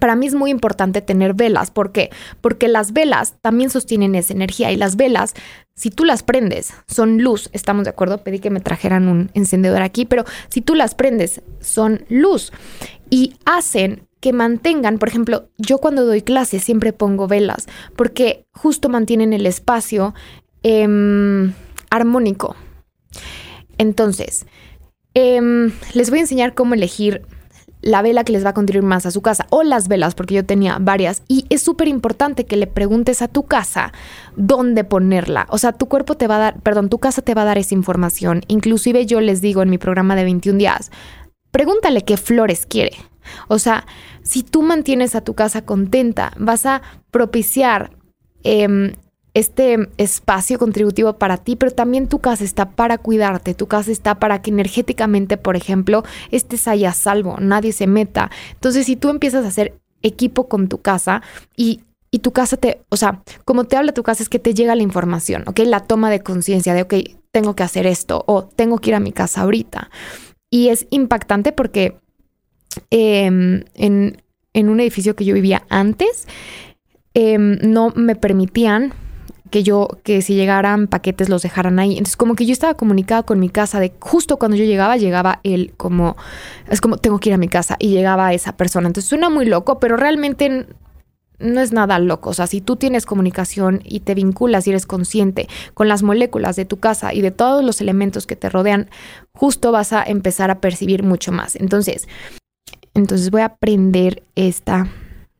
para 0.00 0.16
mí 0.16 0.26
es 0.26 0.34
muy 0.34 0.50
importante 0.50 1.02
tener 1.02 1.34
velas. 1.34 1.70
¿Por 1.70 1.92
qué? 1.92 2.10
Porque 2.40 2.68
las 2.68 2.92
velas 2.92 3.34
también 3.40 3.70
sostienen 3.70 4.14
esa 4.14 4.32
energía 4.32 4.72
y 4.72 4.76
las 4.76 4.96
velas, 4.96 5.34
si 5.74 5.90
tú 5.90 6.04
las 6.04 6.22
prendes, 6.22 6.72
son 6.86 7.22
luz. 7.22 7.50
Estamos 7.52 7.84
de 7.84 7.90
acuerdo, 7.90 8.18
pedí 8.18 8.38
que 8.38 8.50
me 8.50 8.60
trajeran 8.60 9.08
un 9.08 9.30
encendedor 9.34 9.82
aquí, 9.82 10.04
pero 10.04 10.24
si 10.48 10.60
tú 10.60 10.74
las 10.74 10.94
prendes, 10.94 11.42
son 11.60 12.04
luz 12.08 12.52
y 13.10 13.36
hacen 13.44 14.08
que 14.20 14.32
mantengan, 14.32 14.98
por 14.98 15.08
ejemplo, 15.08 15.48
yo 15.58 15.78
cuando 15.78 16.06
doy 16.06 16.22
clases 16.22 16.62
siempre 16.62 16.92
pongo 16.92 17.26
velas 17.26 17.66
porque 17.96 18.46
justo 18.52 18.88
mantienen 18.88 19.32
el 19.32 19.46
espacio 19.46 20.14
em, 20.62 21.52
armónico. 21.90 22.54
Entonces, 23.78 24.46
em, 25.14 25.72
les 25.92 26.10
voy 26.10 26.20
a 26.20 26.22
enseñar 26.22 26.54
cómo 26.54 26.74
elegir 26.74 27.22
la 27.82 28.00
vela 28.00 28.24
que 28.24 28.32
les 28.32 28.44
va 28.44 28.50
a 28.50 28.54
contribuir 28.54 28.88
más 28.88 29.04
a 29.06 29.10
su 29.10 29.20
casa 29.20 29.46
o 29.50 29.62
las 29.62 29.88
velas, 29.88 30.14
porque 30.14 30.34
yo 30.34 30.44
tenía 30.46 30.78
varias. 30.80 31.22
Y 31.28 31.46
es 31.50 31.62
súper 31.62 31.88
importante 31.88 32.46
que 32.46 32.56
le 32.56 32.66
preguntes 32.66 33.20
a 33.20 33.28
tu 33.28 33.42
casa 33.42 33.92
dónde 34.36 34.84
ponerla. 34.84 35.46
O 35.50 35.58
sea, 35.58 35.72
tu 35.72 35.86
cuerpo 35.86 36.16
te 36.16 36.28
va 36.28 36.36
a 36.36 36.38
dar, 36.38 36.60
perdón, 36.60 36.88
tu 36.88 36.98
casa 36.98 37.22
te 37.22 37.34
va 37.34 37.42
a 37.42 37.46
dar 37.46 37.58
esa 37.58 37.74
información. 37.74 38.42
Inclusive 38.46 39.04
yo 39.04 39.20
les 39.20 39.40
digo 39.40 39.62
en 39.62 39.70
mi 39.70 39.78
programa 39.78 40.16
de 40.16 40.24
21 40.24 40.58
días, 40.58 40.90
pregúntale 41.50 42.02
qué 42.02 42.16
flores 42.16 42.66
quiere. 42.66 42.96
O 43.48 43.58
sea, 43.58 43.84
si 44.22 44.42
tú 44.42 44.62
mantienes 44.62 45.14
a 45.14 45.20
tu 45.20 45.34
casa 45.34 45.62
contenta, 45.62 46.32
vas 46.38 46.66
a 46.66 46.82
propiciar 47.10 47.90
eh, 48.44 48.94
este 49.34 49.88
espacio 49.96 50.58
contributivo 50.58 51.14
para 51.14 51.38
ti, 51.38 51.56
pero 51.56 51.72
también 51.72 52.08
tu 52.08 52.18
casa 52.18 52.44
está 52.44 52.70
para 52.70 52.98
cuidarte, 52.98 53.54
tu 53.54 53.66
casa 53.66 53.90
está 53.90 54.18
para 54.18 54.42
que 54.42 54.50
energéticamente, 54.50 55.36
por 55.36 55.56
ejemplo, 55.56 56.04
estés 56.30 56.68
ahí 56.68 56.84
a 56.84 56.92
salvo, 56.92 57.38
nadie 57.40 57.72
se 57.72 57.86
meta. 57.86 58.30
Entonces, 58.52 58.86
si 58.86 58.96
tú 58.96 59.08
empiezas 59.08 59.44
a 59.44 59.48
hacer 59.48 59.74
equipo 60.02 60.48
con 60.48 60.68
tu 60.68 60.78
casa 60.82 61.22
y, 61.56 61.80
y 62.10 62.18
tu 62.18 62.32
casa 62.32 62.56
te, 62.56 62.82
o 62.90 62.96
sea, 62.96 63.22
como 63.44 63.64
te 63.64 63.76
habla 63.76 63.92
tu 63.92 64.02
casa 64.02 64.22
es 64.22 64.28
que 64.28 64.38
te 64.38 64.52
llega 64.52 64.74
la 64.74 64.82
información, 64.82 65.44
¿ok? 65.46 65.60
La 65.60 65.80
toma 65.80 66.10
de 66.10 66.20
conciencia 66.20 66.74
de, 66.74 66.82
ok, 66.82 66.94
tengo 67.30 67.56
que 67.56 67.62
hacer 67.62 67.86
esto 67.86 68.24
o 68.26 68.44
tengo 68.44 68.78
que 68.78 68.90
ir 68.90 68.94
a 68.94 69.00
mi 69.00 69.12
casa 69.12 69.42
ahorita. 69.42 69.90
Y 70.50 70.68
es 70.68 70.86
impactante 70.90 71.52
porque 71.52 71.96
em, 72.90 73.64
en, 73.74 74.22
en 74.52 74.68
un 74.68 74.80
edificio 74.80 75.16
que 75.16 75.24
yo 75.24 75.32
vivía 75.32 75.64
antes, 75.70 76.26
em, 77.14 77.58
no 77.62 77.90
me 77.96 78.16
permitían 78.16 78.92
que 79.52 79.62
yo, 79.62 79.86
que 80.02 80.22
si 80.22 80.34
llegaran 80.34 80.88
paquetes 80.88 81.28
los 81.28 81.42
dejaran 81.42 81.78
ahí. 81.78 81.92
Entonces, 81.92 82.16
como 82.16 82.34
que 82.34 82.46
yo 82.46 82.52
estaba 82.52 82.74
comunicada 82.74 83.22
con 83.22 83.38
mi 83.38 83.50
casa 83.50 83.78
de 83.78 83.92
justo 84.00 84.38
cuando 84.38 84.56
yo 84.56 84.64
llegaba, 84.64 84.96
llegaba 84.96 85.38
él 85.44 85.74
como, 85.76 86.16
es 86.68 86.80
como, 86.80 86.96
tengo 86.96 87.20
que 87.20 87.28
ir 87.28 87.34
a 87.34 87.38
mi 87.38 87.48
casa 87.48 87.76
y 87.78 87.90
llegaba 87.90 88.32
esa 88.32 88.56
persona. 88.56 88.88
Entonces, 88.88 89.08
suena 89.08 89.30
muy 89.30 89.44
loco, 89.44 89.78
pero 89.78 89.96
realmente 89.96 90.66
no 91.38 91.60
es 91.60 91.72
nada 91.72 91.98
loco. 91.98 92.30
O 92.30 92.34
sea, 92.34 92.46
si 92.46 92.60
tú 92.60 92.76
tienes 92.76 93.04
comunicación 93.04 93.82
y 93.84 94.00
te 94.00 94.14
vinculas 94.14 94.66
y 94.66 94.70
eres 94.70 94.86
consciente 94.86 95.48
con 95.74 95.86
las 95.86 96.02
moléculas 96.02 96.56
de 96.56 96.64
tu 96.64 96.78
casa 96.78 97.12
y 97.12 97.20
de 97.20 97.30
todos 97.30 97.62
los 97.62 97.80
elementos 97.80 98.26
que 98.26 98.36
te 98.36 98.48
rodean, 98.48 98.88
justo 99.34 99.70
vas 99.70 99.92
a 99.92 100.02
empezar 100.02 100.50
a 100.50 100.60
percibir 100.60 101.02
mucho 101.02 101.30
más. 101.30 101.56
Entonces, 101.56 102.08
entonces 102.94 103.30
voy 103.30 103.42
a 103.42 103.56
prender 103.56 104.22
esta 104.34 104.88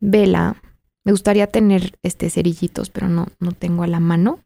vela 0.00 0.56
me 1.04 1.12
gustaría 1.12 1.46
tener 1.46 1.98
este 2.02 2.30
cerillitos, 2.30 2.90
pero 2.90 3.08
no, 3.08 3.26
no 3.40 3.52
tengo 3.52 3.82
a 3.82 3.88
la 3.88 4.00
mano. 4.00 4.40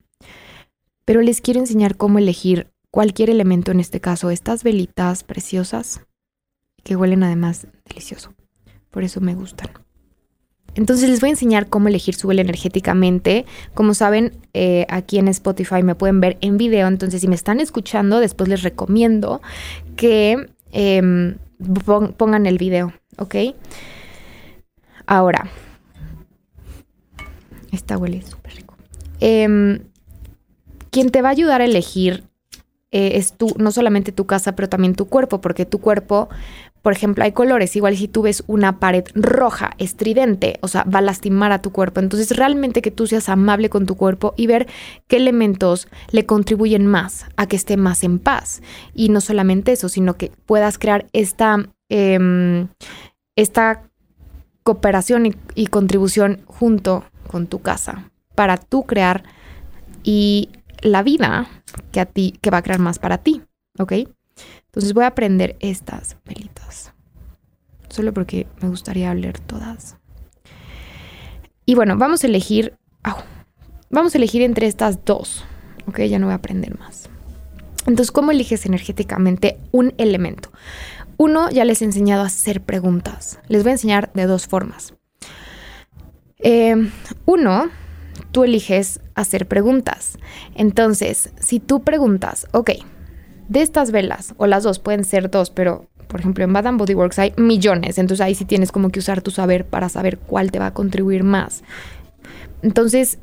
Pero 1.05 1.21
les 1.21 1.41
quiero 1.41 1.61
enseñar 1.61 1.97
cómo 1.97 2.19
elegir 2.19 2.69
cualquier 2.91 3.31
elemento, 3.31 3.73
en 3.73 3.81
este 3.81 4.01
caso 4.01 4.31
estas 4.31 4.65
velitas 4.65 5.23
preciosas, 5.23 6.01
que 6.83 6.97
huelen 6.97 7.23
además 7.23 7.67
delicioso. 7.85 8.33
Por 8.91 9.05
eso 9.05 9.21
me 9.21 9.35
gustan. 9.35 9.71
Entonces 10.77 11.09
les 11.09 11.21
voy 11.21 11.29
a 11.29 11.33
enseñar 11.33 11.69
cómo 11.69 11.89
elegir 11.89 12.15
su 12.15 12.29
vela 12.29 12.43
energéticamente. 12.43 13.47
Como 13.75 13.95
saben, 13.95 14.33
eh, 14.53 14.87
aquí 14.89 15.19
en 15.19 15.29
Spotify 15.29 15.83
me 15.83 15.95
pueden 15.95 16.21
ver 16.21 16.37
en 16.43 16.59
video. 16.59 16.87
Entonces 16.87 17.23
si 17.23 17.29
me 17.29 17.35
están 17.35 17.61
escuchando, 17.61 18.21
después 18.21 18.49
les 18.49 18.63
recomiendo 18.63 19.41
que 19.97 20.51
em, 20.73 21.37
pongan 22.17 22.47
el 22.47 22.59
video, 22.59 22.93
¿ok? 23.17 23.37
Ahora, 25.07 25.51
esta 27.73 27.99
huele 27.99 28.23
súper 28.23 28.55
rico. 28.55 28.77
Em, 29.21 29.81
quien 30.91 31.11
te 31.11 31.23
va 31.23 31.29
a 31.29 31.33
ayudar 31.33 31.61
a 31.61 31.65
elegir 31.65 32.25
eh, 32.93 33.19
es 33.19 33.33
tú, 33.33 33.55
no 33.59 33.73
solamente 33.73 34.13
tu 34.13 34.27
casa, 34.27 34.55
pero 34.55 34.69
también 34.69 34.95
tu 34.95 35.07
cuerpo, 35.07 35.41
porque 35.41 35.67
tu 35.67 35.81
cuerpo, 35.81 36.29
por 36.83 36.93
ejemplo, 36.93 37.25
hay 37.25 37.33
colores. 37.33 37.75
Igual 37.77 37.97
si 37.97 38.09
tú 38.09 38.23
ves 38.23 38.45
una 38.47 38.79
pared 38.79 39.05
roja, 39.15 39.73
estridente, 39.79 40.59
o 40.63 40.69
sea, 40.69 40.85
va 40.85 41.01
a 41.01 41.03
lastimar 41.03 41.53
a 41.53 41.61
tu 41.61 41.73
cuerpo. 41.73 42.01
Entonces, 42.01 42.37
realmente 42.37 42.81
que 42.81 42.93
tú 42.93 43.07
seas 43.07 43.29
amable 43.29 43.69
con 43.69 43.87
tu 43.87 43.97
cuerpo 43.97 44.33
y 44.37 44.47
ver 44.47 44.69
qué 45.09 45.17
elementos 45.17 45.89
le 46.13 46.25
contribuyen 46.27 46.87
más 46.87 47.27
a 47.37 47.47
que 47.47 47.57
esté 47.57 47.77
más 47.77 48.05
en 48.05 48.19
paz. 48.21 48.63
Y 48.95 49.09
no 49.09 49.21
solamente 49.21 49.73
eso, 49.73 49.89
sino 49.89 50.15
que 50.15 50.31
puedas 50.47 50.79
crear 50.79 51.07
esta, 51.13 51.69
em, 51.91 52.69
esta 53.35 53.83
cooperación 54.63 55.27
y, 55.27 55.35
y 55.55 55.67
contribución 55.67 56.41
junto 56.47 57.05
con 57.27 57.47
tu 57.47 57.61
casa 57.61 58.11
para 58.35 58.57
tú 58.57 58.85
crear 58.85 59.25
y 60.03 60.51
la 60.83 61.03
vida 61.03 61.49
que 61.93 62.01
a 62.01 62.07
ti, 62.07 62.39
que 62.41 62.51
va 62.51 62.59
a 62.59 62.63
crear 62.63 62.79
más 62.79 62.99
para 62.99 63.19
ti, 63.19 63.43
¿ok? 63.79 63.93
Entonces 64.67 64.93
voy 64.93 65.05
a 65.05 65.09
aprender 65.09 65.57
estas 65.61 66.17
velitas, 66.25 66.93
solo 67.89 68.13
porque 68.13 68.47
me 68.61 68.69
gustaría 68.69 69.15
leer 69.15 69.39
todas. 69.41 69.97
Y 71.65 71.75
bueno, 71.75 71.97
vamos 71.97 72.23
a 72.23 72.27
elegir, 72.27 72.77
vamos 73.91 74.15
a 74.15 74.19
elegir 74.19 74.43
entre 74.43 74.67
estas 74.67 75.05
dos, 75.05 75.45
¿ok? 75.87 76.01
Ya 76.03 76.19
no 76.19 76.27
voy 76.27 76.35
a 76.35 76.37
aprender 76.37 76.79
más. 76.79 77.09
Entonces, 77.87 78.11
¿cómo 78.11 78.33
eliges 78.33 78.67
energéticamente 78.67 79.59
un 79.71 79.95
elemento? 79.97 80.51
Uno, 81.17 81.51
ya 81.51 81.65
les 81.65 81.83
he 81.83 81.85
enseñado 81.85 82.23
a 82.23 82.27
hacer 82.27 82.61
preguntas. 82.61 83.39
Les 83.49 83.63
voy 83.63 83.71
a 83.71 83.75
enseñar 83.75 84.13
de 84.13 84.27
dos 84.27 84.47
formas. 84.47 84.93
Eh, 86.39 86.91
uno, 87.25 87.71
tú 88.33 88.45
eliges 88.45 89.01
hacer 89.15 89.47
preguntas. 89.47 90.19
Entonces, 90.55 91.31
si 91.41 91.61
tú 91.61 91.83
preguntas, 91.83 92.47
ok, 92.53 92.71
de 93.49 93.63
estas 93.63 93.91
velas, 93.91 94.35
o 94.37 94.47
las 94.47 94.65
dos, 94.65 94.79
pueden 94.79 95.05
ser 95.05 95.31
dos, 95.31 95.51
pero 95.51 95.87
por 96.09 96.21
ejemplo 96.21 96.45
en 96.45 96.53
Bad 96.53 96.73
Body 96.75 96.95
Works 96.95 97.19
hay 97.19 97.33
millones, 97.37 97.99
entonces 97.99 98.25
ahí 98.25 98.35
sí 98.35 98.45
tienes 98.45 98.71
como 98.71 98.91
que 98.91 99.01
usar 99.01 99.23
tu 99.23 99.31
saber 99.31 99.67
para 99.67 99.89
saber 99.89 100.19
cuál 100.19 100.53
te 100.53 100.59
va 100.59 100.67
a 100.67 100.75
contribuir 100.75 101.25
más. 101.25 101.65
Entonces, 102.63 103.19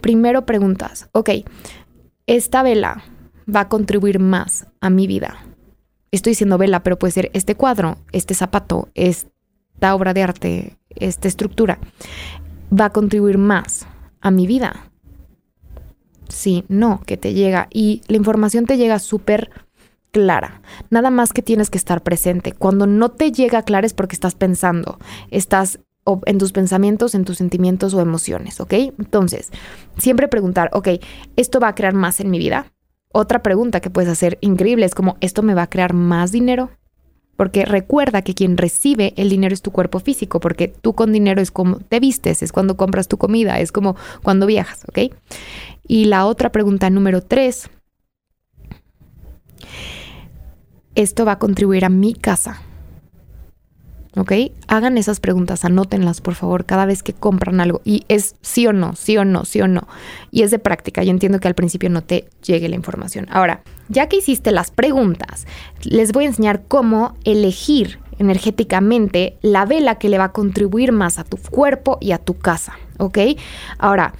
primero 0.00 0.46
preguntas, 0.46 1.08
ok, 1.12 1.30
esta 2.26 2.62
vela 2.62 3.02
va 3.52 3.60
a 3.60 3.68
contribuir 3.68 4.18
más 4.18 4.66
a 4.80 4.90
mi 4.90 5.06
vida. 5.06 5.44
Estoy 6.12 6.32
diciendo 6.32 6.58
vela, 6.58 6.82
pero 6.82 6.98
puede 6.98 7.12
ser 7.12 7.30
este 7.34 7.54
cuadro, 7.54 7.98
este 8.12 8.34
zapato, 8.34 8.88
esta 8.94 9.94
obra 9.94 10.12
de 10.12 10.22
arte, 10.22 10.76
esta 10.90 11.28
estructura 11.28 11.78
va 12.70 12.86
a 12.86 12.90
contribuir 12.90 13.38
más 13.38 13.86
a 14.20 14.30
mi 14.30 14.46
vida. 14.46 14.90
Sí, 16.28 16.64
no, 16.68 17.00
que 17.06 17.16
te 17.16 17.34
llega. 17.34 17.68
Y 17.72 18.02
la 18.06 18.16
información 18.16 18.66
te 18.66 18.76
llega 18.76 18.98
súper 18.98 19.50
clara. 20.12 20.62
Nada 20.90 21.10
más 21.10 21.32
que 21.32 21.42
tienes 21.42 21.70
que 21.70 21.78
estar 21.78 22.02
presente. 22.02 22.52
Cuando 22.52 22.86
no 22.86 23.10
te 23.10 23.32
llega 23.32 23.62
clara 23.62 23.86
es 23.86 23.94
porque 23.94 24.14
estás 24.14 24.34
pensando, 24.34 24.98
estás 25.30 25.80
en 26.26 26.38
tus 26.38 26.52
pensamientos, 26.52 27.14
en 27.14 27.24
tus 27.24 27.38
sentimientos 27.38 27.94
o 27.94 28.00
emociones, 28.00 28.60
¿ok? 28.60 28.72
Entonces, 28.98 29.50
siempre 29.96 30.28
preguntar, 30.28 30.70
ok, 30.72 30.88
¿esto 31.36 31.60
va 31.60 31.68
a 31.68 31.74
crear 31.74 31.94
más 31.94 32.20
en 32.20 32.30
mi 32.30 32.38
vida? 32.38 32.72
Otra 33.12 33.42
pregunta 33.42 33.80
que 33.80 33.90
puedes 33.90 34.10
hacer 34.10 34.38
increíble 34.40 34.86
es 34.86 34.94
como, 34.94 35.16
¿esto 35.20 35.42
me 35.42 35.54
va 35.54 35.62
a 35.62 35.70
crear 35.70 35.94
más 35.94 36.32
dinero? 36.32 36.70
Porque 37.40 37.64
recuerda 37.64 38.20
que 38.20 38.34
quien 38.34 38.58
recibe 38.58 39.14
el 39.16 39.30
dinero 39.30 39.54
es 39.54 39.62
tu 39.62 39.70
cuerpo 39.70 39.98
físico, 39.98 40.40
porque 40.40 40.68
tú 40.68 40.92
con 40.92 41.10
dinero 41.10 41.40
es 41.40 41.50
como 41.50 41.78
te 41.78 41.98
vistes, 41.98 42.42
es 42.42 42.52
cuando 42.52 42.76
compras 42.76 43.08
tu 43.08 43.16
comida, 43.16 43.60
es 43.60 43.72
como 43.72 43.96
cuando 44.22 44.44
viajas, 44.44 44.84
¿ok? 44.86 45.14
Y 45.88 46.04
la 46.04 46.26
otra 46.26 46.52
pregunta 46.52 46.90
número 46.90 47.22
tres, 47.22 47.70
esto 50.94 51.24
va 51.24 51.32
a 51.32 51.38
contribuir 51.38 51.86
a 51.86 51.88
mi 51.88 52.12
casa. 52.12 52.60
¿Ok? 54.16 54.32
Hagan 54.66 54.98
esas 54.98 55.20
preguntas, 55.20 55.64
anótenlas 55.64 56.20
por 56.20 56.34
favor 56.34 56.64
cada 56.64 56.86
vez 56.86 57.02
que 57.02 57.12
compran 57.12 57.60
algo. 57.60 57.80
Y 57.84 58.04
es 58.08 58.36
sí 58.40 58.66
o 58.66 58.72
no, 58.72 58.94
sí 58.96 59.16
o 59.16 59.24
no, 59.24 59.44
sí 59.44 59.60
o 59.60 59.68
no. 59.68 59.86
Y 60.30 60.42
es 60.42 60.50
de 60.50 60.58
práctica. 60.58 61.02
Yo 61.02 61.10
entiendo 61.10 61.40
que 61.40 61.48
al 61.48 61.54
principio 61.54 61.90
no 61.90 62.02
te 62.02 62.28
llegue 62.44 62.68
la 62.68 62.76
información. 62.76 63.26
Ahora, 63.30 63.62
ya 63.88 64.08
que 64.08 64.16
hiciste 64.16 64.52
las 64.52 64.70
preguntas, 64.70 65.46
les 65.82 66.12
voy 66.12 66.24
a 66.24 66.28
enseñar 66.28 66.62
cómo 66.66 67.16
elegir 67.24 67.98
energéticamente 68.18 69.38
la 69.40 69.64
vela 69.64 69.96
que 69.96 70.10
le 70.10 70.18
va 70.18 70.24
a 70.24 70.32
contribuir 70.32 70.92
más 70.92 71.18
a 71.18 71.24
tu 71.24 71.38
cuerpo 71.38 71.96
y 72.00 72.12
a 72.12 72.18
tu 72.18 72.36
casa, 72.36 72.74
¿ok? 72.98 73.18
Ahora, 73.78 74.12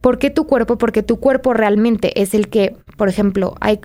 ¿por 0.00 0.18
qué 0.18 0.30
tu 0.30 0.46
cuerpo? 0.46 0.78
Porque 0.78 1.02
tu 1.02 1.18
cuerpo 1.18 1.52
realmente 1.52 2.22
es 2.22 2.32
el 2.32 2.48
que, 2.48 2.76
por 2.96 3.08
ejemplo, 3.08 3.56
hay 3.60 3.80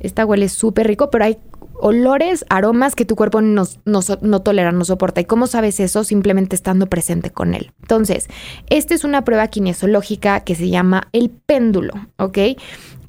esta 0.00 0.24
huele 0.24 0.48
súper 0.48 0.86
rico, 0.86 1.10
pero 1.10 1.24
hay 1.24 1.38
olores, 1.80 2.44
aromas 2.48 2.94
que 2.94 3.04
tu 3.04 3.16
cuerpo 3.16 3.40
no, 3.40 3.64
no, 3.84 4.42
tolera, 4.42 4.72
no 4.72 4.84
soporta. 4.84 5.20
¿Y 5.20 5.24
cómo 5.24 5.46
sabes 5.46 5.80
eso? 5.80 6.04
Simplemente 6.04 6.56
estando 6.56 6.86
presente 6.86 7.30
con 7.30 7.54
él. 7.54 7.72
Entonces, 7.82 8.28
esta 8.68 8.94
es 8.94 9.04
una 9.04 9.24
prueba 9.24 9.48
kinesiológica 9.48 10.40
que 10.40 10.54
se 10.54 10.68
llama 10.68 11.08
el 11.12 11.30
péndulo, 11.30 11.94
¿ok? 12.18 12.38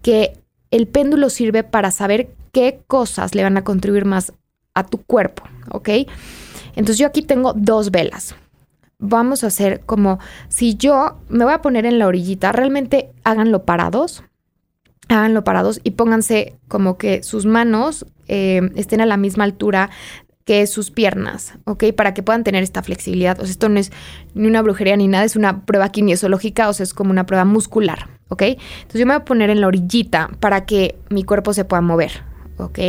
Que 0.02 0.34
el 0.72 0.88
péndulo 0.88 1.30
sirve 1.30 1.64
para 1.64 1.92
saber 1.92 2.30
qué 2.52 2.80
cosas 2.88 3.36
le 3.36 3.44
van 3.44 3.58
a 3.58 3.64
contribuir 3.64 4.06
más 4.06 4.34
a 4.74 4.84
tu 4.84 5.00
cuerpo, 5.00 5.44
¿ok? 5.72 5.90
Entonces 6.76 6.98
yo 6.98 7.08
aquí 7.08 7.22
tengo 7.22 7.54
dos 7.54 7.92
velas. 7.92 8.36
Vamos 9.00 9.44
a 9.44 9.48
hacer 9.48 9.82
como 9.82 10.20
si 10.50 10.76
yo 10.76 11.20
me 11.30 11.44
voy 11.44 11.54
a 11.54 11.62
poner 11.62 11.86
en 11.86 12.00
la 12.00 12.08
orillita, 12.08 12.52
realmente 12.52 13.12
háganlo 13.24 13.64
parados, 13.64 14.24
háganlo 15.10 15.44
parados 15.44 15.80
y 15.84 15.92
pónganse 15.92 16.56
como 16.68 16.98
que 16.98 17.24
sus 17.24 17.46
manos 17.46 18.06
eh, 18.28 18.62
estén 18.76 19.02
a 19.02 19.06
la 19.06 19.18
misma 19.18 19.44
altura 19.44 19.90
que 20.48 20.66
sus 20.66 20.92
piernas, 20.92 21.56
¿ok? 21.66 21.92
Para 21.94 22.14
que 22.14 22.24
puedan 22.24 22.46
tener 22.46 22.64
esta 22.64 22.82
flexibilidad. 22.82 23.38
O 23.40 23.44
sea, 23.44 23.52
esto 23.52 23.68
no 23.68 23.80
es 23.80 23.92
ni 24.34 24.48
una 24.48 24.62
brujería 24.62 24.96
ni 24.96 25.10
nada, 25.10 25.26
es 25.26 25.36
una 25.36 25.66
prueba 25.66 25.90
kinesiológica, 25.90 26.70
o 26.70 26.74
sea, 26.74 26.86
es 26.86 26.94
como 26.94 27.12
una 27.12 27.26
prueba 27.26 27.44
muscular, 27.44 28.08
¿ok? 28.30 28.44
Entonces 28.44 29.00
yo 29.00 29.06
me 29.06 29.14
voy 29.14 29.22
a 29.22 29.26
poner 29.26 29.50
en 29.50 29.60
la 29.60 29.68
orillita 29.68 30.30
para 30.40 30.66
que 30.66 30.96
mi 31.10 31.26
cuerpo 31.26 31.54
se 31.54 31.66
pueda 31.66 31.82
mover, 31.82 32.24
¿ok? 32.58 32.80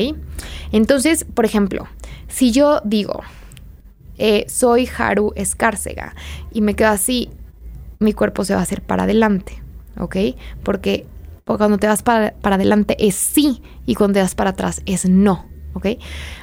Entonces, 0.70 1.24
por 1.24 1.44
ejemplo, 1.44 1.88
si 2.28 2.52
yo 2.52 2.80
digo, 2.84 3.22
eh, 4.18 4.44
soy 4.48 4.88
Haru 4.96 5.32
Escárcega 5.34 6.14
y 6.52 6.60
me 6.60 6.74
quedo 6.74 6.90
así, 6.90 7.28
mi 7.98 8.12
cuerpo 8.12 8.44
se 8.44 8.54
va 8.54 8.60
a 8.60 8.62
hacer 8.62 8.82
para 8.82 9.02
adelante, 9.02 9.60
¿ok? 9.98 10.16
Porque 10.62 11.06
porque 11.48 11.60
cuando 11.62 11.78
te 11.78 11.86
vas 11.86 12.02
para, 12.02 12.34
adelante 12.42 12.94
es 13.00 13.14
sí 13.14 13.62
y 13.86 13.94
cuando 13.94 14.16
te 14.16 14.20
vas 14.20 14.34
para 14.34 14.50
atrás 14.50 14.82
es 14.84 15.08
no. 15.08 15.46
¿Ok? 15.72 15.86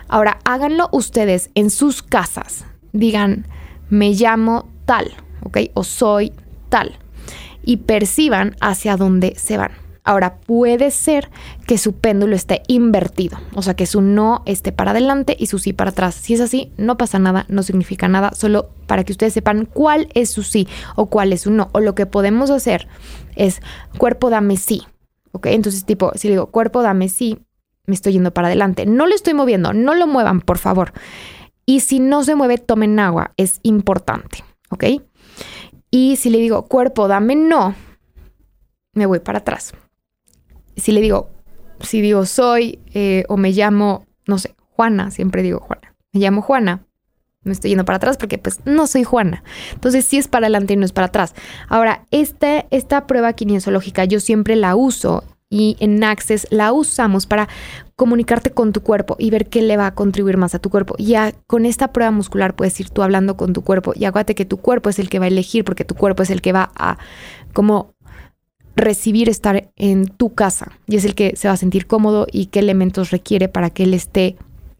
Ahora, 0.07 0.39
háganlo 0.45 0.89
ustedes 0.91 1.51
en 1.53 1.69
sus 1.69 2.01
casas. 2.01 2.65
Digan, 2.91 3.45
me 3.91 4.13
llamo 4.13 4.67
tal, 4.85 5.13
¿ok? 5.43 5.57
O 5.75 5.83
soy 5.83 6.33
tal. 6.69 6.97
Y 7.61 7.77
perciban 7.77 8.55
hacia 8.61 8.97
dónde 8.97 9.35
se 9.37 9.57
van. 9.57 9.73
Ahora, 10.03 10.37
puede 10.37 10.89
ser 10.89 11.29
que 11.67 11.77
su 11.77 11.93
péndulo 11.93 12.35
esté 12.35 12.63
invertido, 12.67 13.37
o 13.53 13.61
sea, 13.61 13.75
que 13.75 13.85
su 13.85 14.01
no 14.01 14.41
esté 14.47 14.71
para 14.71 14.89
adelante 14.89 15.35
y 15.37 15.45
su 15.45 15.59
sí 15.59 15.71
para 15.71 15.91
atrás. 15.91 16.15
Si 16.15 16.33
es 16.33 16.41
así, 16.41 16.71
no 16.77 16.97
pasa 16.97 17.19
nada, 17.19 17.45
no 17.47 17.61
significa 17.61 18.07
nada, 18.07 18.31
solo 18.33 18.69
para 18.87 19.03
que 19.03 19.11
ustedes 19.11 19.33
sepan 19.33 19.65
cuál 19.71 20.07
es 20.15 20.31
su 20.31 20.41
sí 20.41 20.67
o 20.95 21.05
cuál 21.07 21.31
es 21.31 21.41
su 21.41 21.51
no. 21.51 21.69
O 21.73 21.79
lo 21.79 21.93
que 21.93 22.07
podemos 22.07 22.49
hacer 22.49 22.87
es 23.35 23.61
cuerpo 23.99 24.31
dame 24.31 24.57
sí, 24.57 24.83
¿ok? 25.35 25.47
Entonces, 25.47 25.85
tipo, 25.85 26.11
si 26.15 26.27
le 26.27 26.35
digo 26.35 26.47
cuerpo 26.47 26.81
dame 26.81 27.09
sí, 27.09 27.39
me 27.85 27.95
estoy 27.95 28.13
yendo 28.13 28.33
para 28.33 28.47
adelante. 28.47 28.85
No 28.85 29.05
lo 29.05 29.13
estoy 29.13 29.33
moviendo, 29.33 29.73
no 29.73 29.93
lo 29.93 30.07
muevan, 30.07 30.41
por 30.41 30.57
favor. 30.57 30.93
Y 31.65 31.81
si 31.81 31.99
no 31.99 32.23
se 32.23 32.35
mueve, 32.35 32.57
tomen 32.57 32.99
agua, 32.99 33.33
es 33.37 33.59
importante, 33.63 34.43
¿ok? 34.69 34.85
Y 35.91 36.15
si 36.17 36.29
le 36.29 36.39
digo 36.39 36.65
cuerpo 36.65 37.07
dame 37.07 37.35
no, 37.35 37.75
me 38.93 39.05
voy 39.05 39.19
para 39.19 39.39
atrás. 39.39 39.73
Si 40.75 40.91
le 40.91 41.01
digo 41.01 41.29
si 41.81 42.01
digo 42.01 42.25
soy 42.25 42.79
eh, 42.93 43.23
o 43.27 43.37
me 43.37 43.51
llamo, 43.51 44.05
no 44.27 44.37
sé, 44.37 44.55
Juana, 44.71 45.11
siempre 45.11 45.43
digo 45.43 45.59
Juana, 45.59 45.95
me 46.11 46.19
llamo 46.19 46.41
Juana, 46.41 46.85
me 47.45 47.53
estoy 47.53 47.69
yendo 47.69 47.85
para 47.85 47.97
atrás 47.97 48.17
porque 48.17 48.37
pues 48.37 48.59
no 48.65 48.87
soy 48.87 49.03
Juana. 49.03 49.43
Entonces 49.73 50.05
sí 50.05 50.17
es 50.17 50.27
para 50.27 50.47
adelante 50.47 50.73
y 50.73 50.77
no 50.77 50.85
es 50.85 50.91
para 50.91 51.07
atrás. 51.07 51.33
Ahora, 51.69 52.05
esta, 52.11 52.65
esta 52.71 53.07
prueba 53.07 53.33
kinesiológica 53.33 54.05
yo 54.05 54.19
siempre 54.19 54.55
la 54.55 54.75
uso 54.75 55.23
y 55.49 55.77
en 55.79 56.03
Access 56.03 56.47
la 56.49 56.73
usamos 56.73 57.27
para 57.27 57.47
comunicarte 57.95 58.51
con 58.51 58.73
tu 58.73 58.81
cuerpo 58.81 59.15
y 59.19 59.29
ver 59.29 59.47
qué 59.47 59.61
le 59.61 59.77
va 59.77 59.87
a 59.87 59.95
contribuir 59.95 60.37
más 60.37 60.55
a 60.55 60.59
tu 60.59 60.69
cuerpo. 60.69 60.95
Ya 60.97 61.33
con 61.47 61.65
esta 61.65 61.93
prueba 61.93 62.11
muscular 62.11 62.55
puedes 62.55 62.77
ir 62.79 62.89
tú 62.89 63.03
hablando 63.03 63.37
con 63.37 63.53
tu 63.53 63.63
cuerpo 63.63 63.93
y 63.95 64.05
acuérdate 64.05 64.35
que 64.35 64.45
tu 64.45 64.57
cuerpo 64.57 64.89
es 64.89 64.99
el 64.99 65.09
que 65.09 65.19
va 65.19 65.25
a 65.25 65.29
elegir 65.29 65.63
porque 65.63 65.85
tu 65.85 65.95
cuerpo 65.95 66.23
es 66.23 66.29
el 66.29 66.41
que 66.41 66.51
va 66.51 66.71
a 66.75 66.97
como 67.53 67.95
recibir 68.75 69.29
estar 69.29 69.71
en 69.77 70.07
tu 70.07 70.33
casa 70.33 70.73
y 70.87 70.97
es 70.97 71.05
el 71.05 71.15
que 71.15 71.35
se 71.37 71.47
va 71.47 71.53
a 71.53 71.57
sentir 71.57 71.87
cómodo 71.87 72.27
y 72.29 72.47
qué 72.47 72.59
elementos 72.59 73.11
requiere 73.11 73.47
para 73.47 73.69
que 73.69 73.83
él 73.83 73.93
esté 73.93 74.35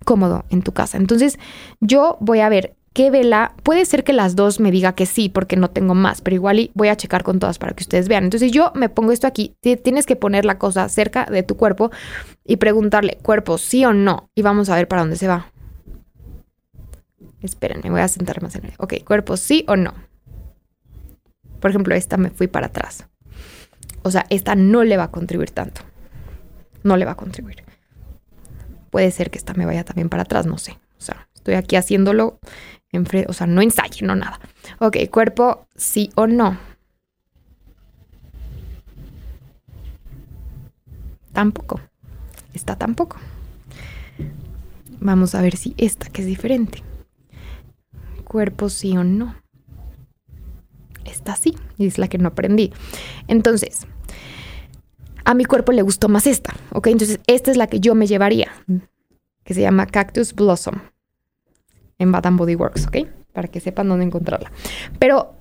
cómodo 0.06 0.46
en 0.50 0.62
tu 0.62 0.72
casa. 0.72 0.98
Entonces, 0.98 1.38
yo 1.82 2.18
voy 2.22 2.40
a 2.40 2.48
ver 2.48 2.78
qué 2.94 3.12
vela, 3.12 3.54
puede 3.62 3.84
ser 3.84 4.06
que 4.06 4.14
las 4.14 4.38
dos 4.38 4.62
me 4.62 4.72
diga 4.72 4.96
que 4.96 5.06
sí 5.06 5.28
porque 5.28 5.58
no 5.58 5.70
tengo 5.70 5.94
más, 5.96 6.22
pero 6.22 6.36
igual 6.36 6.72
voy 6.76 6.88
a 6.88 6.96
checar 6.96 7.24
con 7.24 7.40
todas 7.40 7.60
para 7.60 7.74
que 7.74 7.84
ustedes 7.84 8.08
vean. 8.08 8.24
Entonces, 8.24 8.54
yo 8.54 8.72
me 8.74 8.88
pongo 8.88 9.12
esto 9.12 9.28
aquí, 9.28 9.58
tienes 9.60 10.06
que 10.06 10.16
poner 10.16 10.46
la 10.46 10.58
cosa 10.58 10.88
cerca 10.88 11.26
de 11.26 11.44
tu 11.44 11.58
cuerpo 11.58 11.92
y 12.46 12.56
preguntarle, 12.56 13.18
cuerpo, 13.22 13.58
sí 13.58 13.84
o 13.84 13.94
no, 13.94 14.30
y 14.34 14.44
vamos 14.44 14.70
a 14.70 14.76
ver 14.76 14.88
para 14.88 15.02
dónde 15.02 15.18
se 15.18 15.28
va. 15.28 15.52
Espérenme, 17.42 17.92
voy 17.92 18.00
a 18.00 18.08
sentar 18.08 18.42
más 18.42 18.56
en 18.56 18.66
el. 18.66 18.74
Ok, 18.78 19.04
cuerpo, 19.06 19.36
sí 19.36 19.66
o 19.68 19.76
no. 19.76 19.94
Por 21.60 21.72
ejemplo, 21.72 21.96
esta 21.96 22.16
me 22.16 22.30
fui 22.30 22.48
para 22.48 22.68
atrás. 22.68 23.08
O 24.04 24.12
sea, 24.12 24.26
esta 24.30 24.56
no 24.56 24.86
le 24.86 24.96
va 24.96 25.04
a 25.04 25.12
contribuir 25.12 25.52
tanto. 25.52 25.82
No 26.84 26.96
le 26.96 27.04
va 27.04 27.12
a 27.12 27.16
contribuir. 27.16 27.65
Puede 28.96 29.12
ser 29.12 29.30
que 29.30 29.38
esta 29.38 29.54
me 29.54 29.66
vaya 29.66 29.84
también 29.84 30.08
para 30.08 30.24
atrás, 30.24 30.46
no 30.46 30.58
sé. 30.58 30.80
O 30.98 31.02
sea, 31.02 31.28
estoy 31.36 31.56
aquí 31.56 31.76
haciéndolo 31.76 32.40
en 32.94 33.06
o 33.28 33.34
sea, 33.34 33.46
no 33.46 33.62
ensayo, 33.62 34.08
no 34.08 34.16
nada. 34.16 34.40
Ok, 34.80 34.96
cuerpo, 35.12 35.68
sí 35.76 36.12
o 36.16 36.28
no. 36.28 36.58
Tampoco. 41.34 41.82
Esta 42.54 42.78
tampoco. 42.78 43.18
Vamos 45.02 45.36
a 45.36 45.42
ver 45.42 45.58
si 45.58 45.74
esta 45.78 46.08
que 46.10 46.22
es 46.22 46.28
diferente. 46.28 46.82
Cuerpo, 48.24 48.70
sí 48.70 48.96
o 48.96 49.04
no. 49.04 49.36
Esta 51.04 51.36
sí, 51.36 51.58
y 51.78 51.88
es 51.88 51.98
la 51.98 52.08
que 52.08 52.18
no 52.18 52.30
aprendí. 52.30 52.72
Entonces, 53.28 53.88
a 55.26 55.34
mi 55.34 55.46
cuerpo 55.46 55.72
le 55.72 55.82
gustó 55.82 56.08
más 56.08 56.28
esta, 56.28 56.54
¿ok? 56.72 56.88
Entonces, 56.88 57.20
esta 57.28 57.52
es 57.52 57.58
la 57.58 57.68
que 57.68 57.80
yo 57.80 57.96
me 57.96 58.08
llevaría, 58.08 58.52
que 59.44 59.54
se 59.54 59.62
llama 59.62 59.88
Cactus 59.88 60.34
Blossom 60.34 60.76
en 61.98 62.12
Bath 62.12 62.28
Body 62.32 62.56
Works, 62.56 62.88
¿ok? 62.88 63.08
Para 63.34 63.48
que 63.48 63.60
sepan 63.60 63.90
dónde 63.90 64.06
encontrarla. 64.06 64.52
Pero 65.00 65.36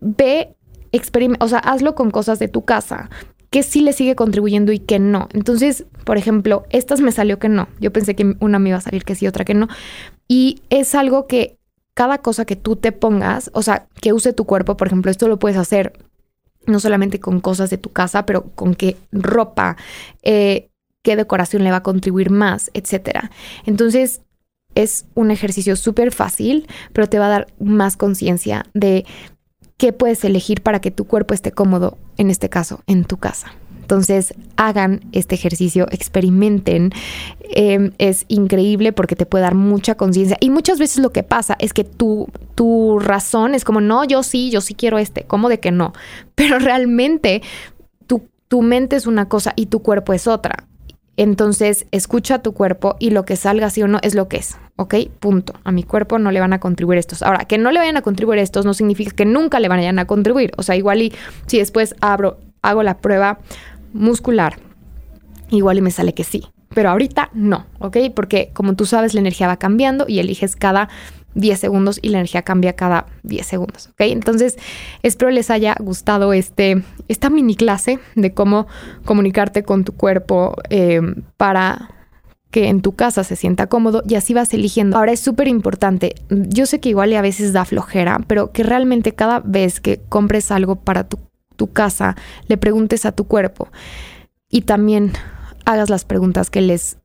ve, 0.00 0.56
experimenta, 0.92 1.44
o 1.44 1.48
sea, 1.48 1.60
hazlo 1.60 1.94
con 1.94 2.10
cosas 2.10 2.38
de 2.38 2.48
tu 2.48 2.64
casa, 2.64 3.08
que 3.50 3.62
sí 3.62 3.82
le 3.82 3.92
sigue 3.92 4.16
contribuyendo 4.16 4.72
y 4.72 4.80
que 4.80 4.98
no. 4.98 5.28
Entonces, 5.32 5.86
por 6.04 6.18
ejemplo, 6.18 6.64
estas 6.70 7.00
me 7.00 7.12
salió 7.12 7.38
que 7.38 7.48
no. 7.48 7.68
Yo 7.78 7.92
pensé 7.92 8.16
que 8.16 8.36
una 8.40 8.58
me 8.58 8.70
iba 8.70 8.78
a 8.78 8.82
salir 8.82 9.04
que 9.04 9.14
sí, 9.14 9.28
otra 9.28 9.44
que 9.44 9.54
no. 9.54 9.68
Y 10.26 10.62
es 10.70 10.94
algo 10.96 11.28
que 11.28 11.56
cada 11.94 12.18
cosa 12.18 12.44
que 12.44 12.56
tú 12.56 12.74
te 12.74 12.90
pongas, 12.90 13.52
o 13.54 13.62
sea, 13.62 13.86
que 14.00 14.12
use 14.12 14.32
tu 14.32 14.44
cuerpo, 14.44 14.76
por 14.76 14.88
ejemplo, 14.88 15.10
esto 15.10 15.28
lo 15.28 15.38
puedes 15.38 15.56
hacer 15.56 15.92
no 16.66 16.80
solamente 16.80 17.20
con 17.20 17.40
cosas 17.40 17.70
de 17.70 17.78
tu 17.78 17.92
casa, 17.92 18.26
pero 18.26 18.50
con 18.54 18.74
qué 18.74 18.96
ropa, 19.12 19.76
eh, 20.22 20.70
qué 21.02 21.16
decoración 21.16 21.64
le 21.64 21.70
va 21.70 21.78
a 21.78 21.82
contribuir 21.82 22.30
más, 22.30 22.70
etcétera. 22.74 23.30
Entonces, 23.66 24.22
es 24.74 25.06
un 25.14 25.30
ejercicio 25.30 25.76
súper 25.76 26.12
fácil, 26.12 26.66
pero 26.92 27.08
te 27.08 27.18
va 27.18 27.26
a 27.26 27.30
dar 27.30 27.46
más 27.60 27.96
conciencia 27.96 28.66
de 28.74 29.04
qué 29.76 29.92
puedes 29.92 30.24
elegir 30.24 30.62
para 30.62 30.80
que 30.80 30.90
tu 30.90 31.06
cuerpo 31.06 31.34
esté 31.34 31.52
cómodo, 31.52 31.98
en 32.16 32.30
este 32.30 32.48
caso, 32.48 32.82
en 32.86 33.04
tu 33.04 33.16
casa. 33.18 33.52
Entonces, 33.84 34.32
hagan 34.56 35.02
este 35.12 35.34
ejercicio, 35.34 35.86
experimenten. 35.90 36.90
Em, 37.40 37.92
es 37.98 38.24
increíble 38.28 38.94
porque 38.94 39.14
te 39.14 39.26
puede 39.26 39.42
dar 39.42 39.54
mucha 39.54 39.94
conciencia. 39.94 40.38
Y 40.40 40.48
muchas 40.48 40.78
veces 40.78 41.02
lo 41.02 41.10
que 41.10 41.22
pasa 41.22 41.54
es 41.58 41.74
que 41.74 41.84
tu, 41.84 42.28
tu 42.54 42.98
razón 42.98 43.54
es 43.54 43.62
como, 43.62 43.82
no, 43.82 44.04
yo 44.04 44.22
sí, 44.22 44.50
yo 44.50 44.62
sí 44.62 44.72
quiero 44.72 44.96
este. 44.96 45.24
¿Cómo 45.24 45.50
de 45.50 45.60
que 45.60 45.70
no? 45.70 45.92
Pero 46.34 46.58
realmente 46.58 47.42
tu, 48.06 48.22
tu 48.48 48.62
mente 48.62 48.96
es 48.96 49.06
una 49.06 49.28
cosa 49.28 49.52
y 49.54 49.66
tu 49.66 49.80
cuerpo 49.80 50.14
es 50.14 50.26
otra. 50.26 50.66
Entonces, 51.18 51.84
escucha 51.90 52.36
a 52.36 52.42
tu 52.42 52.54
cuerpo 52.54 52.96
y 52.98 53.10
lo 53.10 53.26
que 53.26 53.36
salga 53.36 53.68
sí 53.68 53.82
o 53.82 53.86
no 53.86 53.98
es 54.00 54.14
lo 54.14 54.28
que 54.28 54.38
es, 54.38 54.56
¿ok? 54.76 54.94
Punto. 55.20 55.52
A 55.62 55.72
mi 55.72 55.82
cuerpo 55.82 56.18
no 56.18 56.30
le 56.30 56.40
van 56.40 56.54
a 56.54 56.58
contribuir 56.58 56.98
estos. 56.98 57.22
Ahora, 57.22 57.44
que 57.44 57.58
no 57.58 57.70
le 57.70 57.80
vayan 57.80 57.98
a 57.98 58.02
contribuir 58.02 58.38
estos 58.38 58.64
no 58.64 58.72
significa 58.72 59.14
que 59.14 59.26
nunca 59.26 59.60
le 59.60 59.68
vayan 59.68 59.98
a 59.98 60.06
contribuir. 60.06 60.52
O 60.56 60.62
sea, 60.62 60.74
igual 60.74 61.02
y 61.02 61.12
si 61.46 61.58
después 61.58 61.94
abro, 62.00 62.38
hago 62.64 62.82
la 62.82 62.98
prueba 62.98 63.38
muscular, 63.94 64.58
igual 65.50 65.78
y 65.78 65.80
me 65.80 65.90
sale 65.90 66.12
que 66.12 66.24
sí. 66.24 66.44
Pero 66.74 66.90
ahorita 66.90 67.30
no, 67.32 67.66
¿ok? 67.78 67.96
Porque 68.14 68.50
como 68.52 68.74
tú 68.74 68.84
sabes, 68.84 69.14
la 69.14 69.20
energía 69.20 69.46
va 69.46 69.56
cambiando 69.56 70.06
y 70.08 70.18
eliges 70.18 70.56
cada 70.56 70.88
10 71.34 71.58
segundos 71.58 71.98
y 72.02 72.08
la 72.08 72.18
energía 72.18 72.42
cambia 72.42 72.74
cada 72.74 73.06
10 73.22 73.46
segundos, 73.46 73.88
¿ok? 73.88 74.00
Entonces, 74.00 74.56
espero 75.02 75.30
les 75.30 75.50
haya 75.50 75.76
gustado 75.78 76.32
este, 76.32 76.82
esta 77.08 77.30
mini 77.30 77.54
clase 77.54 78.00
de 78.14 78.34
cómo 78.34 78.66
comunicarte 79.04 79.62
con 79.62 79.84
tu 79.84 79.92
cuerpo 79.92 80.56
eh, 80.70 81.00
para 81.36 81.90
que 82.50 82.68
en 82.68 82.82
tu 82.82 82.92
casa 82.94 83.24
se 83.24 83.34
sienta 83.34 83.66
cómodo 83.66 84.04
y 84.08 84.14
así 84.14 84.32
vas 84.32 84.54
eligiendo. 84.54 84.96
Ahora 84.96 85.10
es 85.10 85.20
súper 85.20 85.48
importante, 85.48 86.14
yo 86.28 86.66
sé 86.66 86.80
que 86.80 86.88
igual 86.88 87.10
y 87.10 87.16
a 87.16 87.22
veces 87.22 87.52
da 87.52 87.64
flojera, 87.64 88.20
pero 88.28 88.52
que 88.52 88.62
realmente 88.62 89.12
cada 89.12 89.40
vez 89.40 89.80
que 89.80 90.00
compres 90.08 90.52
algo 90.52 90.76
para 90.76 91.08
tu 91.08 91.18
tu 91.56 91.72
casa, 91.72 92.16
le 92.48 92.56
preguntes 92.56 93.06
a 93.06 93.12
tu 93.12 93.24
cuerpo 93.24 93.68
y 94.48 94.62
también 94.62 95.12
hagas 95.64 95.90
las 95.90 96.04
preguntas 96.04 96.50
que 96.50 96.60
les, 96.60 96.98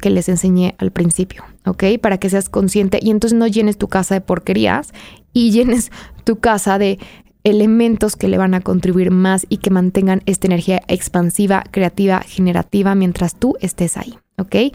que 0.00 0.10
les 0.10 0.28
enseñé 0.28 0.74
al 0.78 0.92
principio, 0.92 1.44
¿ok? 1.66 1.84
Para 2.00 2.18
que 2.18 2.30
seas 2.30 2.48
consciente 2.48 2.98
y 3.02 3.10
entonces 3.10 3.38
no 3.38 3.46
llenes 3.46 3.78
tu 3.78 3.88
casa 3.88 4.14
de 4.14 4.20
porquerías 4.20 4.92
y 5.32 5.50
llenes 5.50 5.90
tu 6.24 6.38
casa 6.38 6.78
de 6.78 6.98
elementos 7.44 8.16
que 8.16 8.28
le 8.28 8.38
van 8.38 8.54
a 8.54 8.60
contribuir 8.60 9.10
más 9.10 9.46
y 9.48 9.58
que 9.58 9.70
mantengan 9.70 10.22
esta 10.26 10.46
energía 10.46 10.82
expansiva, 10.88 11.64
creativa, 11.70 12.20
generativa 12.20 12.94
mientras 12.94 13.36
tú 13.36 13.56
estés 13.60 13.96
ahí, 13.96 14.18
¿ok? 14.36 14.74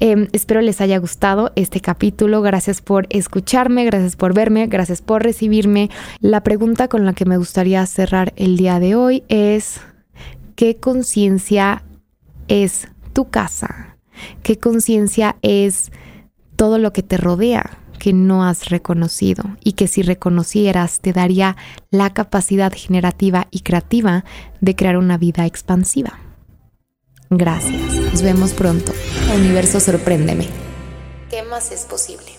Em, 0.00 0.28
espero 0.32 0.60
les 0.60 0.80
haya 0.80 0.98
gustado 0.98 1.50
este 1.56 1.80
capítulo. 1.80 2.40
Gracias 2.40 2.80
por 2.80 3.06
escucharme, 3.10 3.84
gracias 3.84 4.14
por 4.14 4.32
verme, 4.32 4.68
gracias 4.68 5.02
por 5.02 5.24
recibirme. 5.24 5.90
La 6.20 6.42
pregunta 6.42 6.86
con 6.86 7.04
la 7.04 7.14
que 7.14 7.24
me 7.24 7.36
gustaría 7.36 7.84
cerrar 7.86 8.32
el 8.36 8.56
día 8.56 8.78
de 8.78 8.94
hoy 8.94 9.24
es, 9.28 9.80
¿qué 10.54 10.76
conciencia 10.76 11.82
es 12.46 12.88
tu 13.12 13.28
casa? 13.28 13.96
¿Qué 14.44 14.56
conciencia 14.56 15.36
es 15.42 15.90
todo 16.56 16.78
lo 16.78 16.92
que 16.92 17.02
te 17.02 17.16
rodea? 17.16 17.78
que 17.98 18.12
no 18.12 18.44
has 18.44 18.70
reconocido 18.70 19.42
y 19.64 19.72
que 19.72 19.88
si 19.88 20.02
reconocieras 20.02 21.00
te 21.00 21.12
daría 21.12 21.56
la 21.90 22.10
capacidad 22.10 22.72
generativa 22.72 23.48
y 23.50 23.62
creativa 23.62 24.24
de 24.60 24.76
crear 24.76 24.96
una 24.96 25.18
vida 25.18 25.46
expansiva. 25.46 26.27
Gracias. 27.30 27.94
Nos 27.94 28.22
vemos 28.22 28.52
pronto. 28.54 28.92
Universo, 29.34 29.80
sorpréndeme. 29.80 30.48
¿Qué 31.30 31.42
más 31.42 31.70
es 31.72 31.84
posible? 31.84 32.37